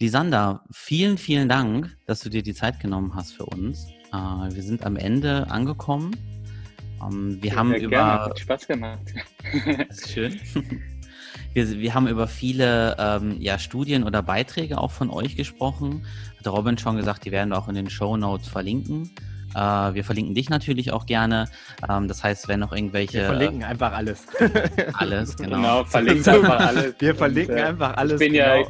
Lisander, 0.00 0.64
vielen, 0.70 1.18
vielen 1.18 1.48
Dank, 1.48 1.96
dass 2.06 2.20
du 2.20 2.30
dir 2.30 2.42
die 2.42 2.54
Zeit 2.54 2.80
genommen 2.80 3.14
hast 3.14 3.32
für 3.32 3.46
uns. 3.46 3.86
Äh, 4.12 4.16
wir 4.16 4.62
sind 4.62 4.84
am 4.84 4.96
Ende 4.96 5.50
angekommen. 5.50 6.12
Ähm, 7.02 7.42
wir 7.42 7.50
ja, 7.50 7.56
haben 7.56 7.74
über. 7.74 7.90
Gerne. 7.90 8.20
Hat 8.26 8.38
Spaß 8.38 8.66
gemacht. 8.66 9.14
das 9.88 9.98
ist 9.98 10.10
schön. 10.10 10.40
Wir, 11.54 11.68
wir 11.78 11.94
haben 11.94 12.06
über 12.06 12.26
viele 12.26 12.94
ähm, 12.98 13.40
ja, 13.40 13.58
Studien 13.58 14.04
oder 14.04 14.22
Beiträge 14.22 14.78
auch 14.78 14.90
von 14.90 15.10
euch 15.10 15.34
gesprochen. 15.34 16.04
Hat 16.38 16.46
Robin 16.46 16.76
schon 16.78 16.96
gesagt, 16.96 17.24
die 17.24 17.32
werden 17.32 17.50
wir 17.50 17.58
auch 17.58 17.68
in 17.68 17.74
den 17.74 17.88
Show 17.88 18.16
Notes 18.16 18.48
verlinken. 18.48 19.10
Äh, 19.54 19.94
wir 19.94 20.04
verlinken 20.04 20.34
dich 20.34 20.50
natürlich 20.50 20.92
auch 20.92 21.06
gerne. 21.06 21.48
Ähm, 21.88 22.08
das 22.08 22.22
heißt, 22.22 22.48
wenn 22.48 22.60
noch 22.60 22.72
irgendwelche. 22.72 23.18
Wir 23.18 23.26
verlinken 23.26 23.64
einfach 23.64 23.92
alles. 23.92 24.26
alles, 24.94 25.36
genau. 25.36 25.56
Genau, 25.56 25.84
verlinken 25.84 26.34
einfach 26.34 26.60
alles. 26.66 26.94
Wir 26.98 27.14
verlinken 27.14 27.54
und, 27.54 27.60
äh, 27.60 27.64
einfach 27.64 27.96
alles. 27.96 28.12
Ich 28.12 28.18
bin, 28.18 28.32
genau. 28.32 28.44
ja, 28.44 28.66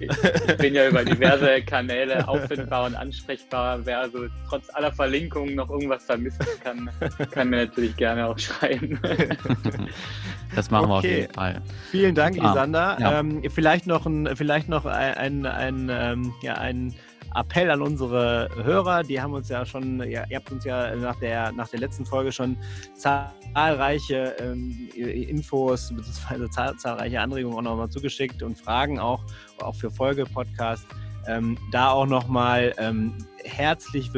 ich 0.49 0.57
bin 0.57 0.75
ja 0.75 0.89
über 0.89 1.05
diverse 1.05 1.63
Kanäle 1.67 2.27
auffindbar 2.29 2.87
und 2.87 2.95
ansprechbar. 2.95 3.81
Wer 3.85 4.01
also 4.01 4.27
trotz 4.49 4.69
aller 4.75 4.93
Verlinkungen 4.93 5.55
noch 5.55 5.71
irgendwas 5.71 6.05
vermissen 6.05 6.47
kann, 6.63 6.91
kann 7.31 7.51
mir 7.51 7.67
natürlich 7.67 7.97
gerne 7.97 8.27
auch 8.27 8.39
schreiben. 8.39 9.01
das 10.55 10.71
machen 10.71 10.91
okay. 10.91 10.93
wir 10.93 10.97
auf 10.99 11.05
jeden 11.05 11.35
Fall. 11.35 11.63
Vielen 11.91 12.15
Dank, 12.15 12.37
Isander. 12.37 12.97
Ja. 13.01 13.21
Ähm, 13.21 13.43
vielleicht 13.51 13.87
noch 13.87 14.07
ein, 14.07 14.37
vielleicht 14.37 14.69
noch 14.69 14.85
ein, 14.87 15.17
ein, 15.17 15.47
ein, 15.47 15.91
ähm, 15.91 16.33
ja, 16.43 16.55
ein 16.55 16.95
Appell 17.35 17.71
an 17.71 17.83
unsere 17.83 18.49
Hörer. 18.63 19.03
Die 19.03 19.21
haben 19.21 19.33
uns 19.33 19.49
ja 19.49 19.65
schon, 19.65 20.03
ihr 20.03 20.27
habt 20.35 20.51
uns 20.51 20.65
ja 20.65 20.95
nach 20.97 21.17
der, 21.17 21.53
nach 21.53 21.69
der 21.69 21.81
letzten 21.81 22.05
Folge 22.05 22.33
schon 22.33 22.57
zahlreiche 22.95 24.37
ähm, 24.41 24.89
Infos 24.97 25.93
bzw. 25.95 26.49
Zahl, 26.51 26.77
zahlreiche 26.77 27.21
Anregungen 27.21 27.59
auch 27.59 27.63
nochmal 27.63 27.91
zugeschickt 27.91 28.43
und 28.43 28.59
Fragen 28.59 28.99
auch, 28.99 29.23
auch 29.61 29.75
für 29.75 29.91
Folge-Podcast. 29.91 30.87
Ähm, 31.27 31.59
da 31.73 31.91
auch 31.91 32.07
nochmal 32.07 32.75
ähm, 32.79 33.15
herzlich 33.45 34.11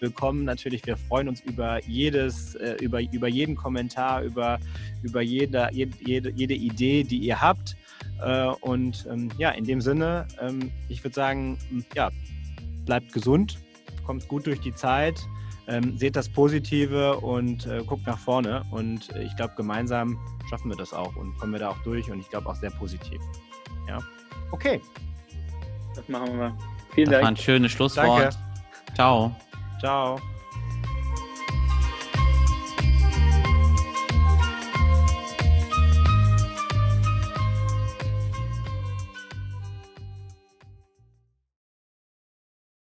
willkommen. 0.00 0.44
Natürlich, 0.44 0.86
wir 0.86 0.96
freuen 0.96 1.28
uns 1.28 1.40
über 1.40 1.82
jedes, 1.84 2.54
äh, 2.54 2.76
über, 2.80 3.00
über 3.00 3.28
jeden 3.28 3.54
Kommentar, 3.54 4.22
über, 4.22 4.58
über 5.02 5.20
jede, 5.20 5.68
jede, 5.72 6.30
jede 6.30 6.54
Idee, 6.54 7.04
die 7.04 7.18
ihr 7.18 7.40
habt. 7.40 7.76
Äh, 8.22 8.46
und 8.60 9.06
ähm, 9.10 9.30
ja, 9.38 9.50
in 9.50 9.64
dem 9.64 9.80
Sinne, 9.80 10.26
ähm, 10.40 10.70
ich 10.88 11.02
würde 11.04 11.14
sagen, 11.14 11.58
ja, 11.94 12.10
bleibt 12.84 13.12
gesund, 13.12 13.58
kommt 14.04 14.28
gut 14.28 14.46
durch 14.46 14.60
die 14.60 14.74
Zeit, 14.74 15.20
ähm, 15.66 15.96
seht 15.96 16.16
das 16.16 16.28
Positive 16.28 17.18
und 17.18 17.66
äh, 17.66 17.82
guckt 17.84 18.06
nach 18.06 18.18
vorne. 18.18 18.62
Und 18.70 19.14
äh, 19.14 19.22
ich 19.22 19.34
glaube, 19.36 19.54
gemeinsam 19.56 20.18
schaffen 20.48 20.70
wir 20.70 20.76
das 20.76 20.92
auch 20.92 21.16
und 21.16 21.36
kommen 21.38 21.52
wir 21.52 21.60
da 21.60 21.70
auch 21.70 21.82
durch 21.84 22.10
und 22.10 22.20
ich 22.20 22.28
glaube 22.28 22.48
auch 22.48 22.56
sehr 22.56 22.70
positiv. 22.70 23.20
Ja. 23.88 23.98
Okay. 24.50 24.80
Das 25.94 26.08
machen 26.08 26.38
wir. 26.38 26.56
Vielen 26.94 27.10
das 27.10 27.20
Dank. 27.20 27.22
Das 27.22 27.22
war 27.22 27.28
ein 27.28 27.36
schönes 27.36 27.72
Schlusswort. 27.72 28.34
Danke. 28.34 28.94
Ciao. 28.94 29.36
Ciao. 29.80 30.33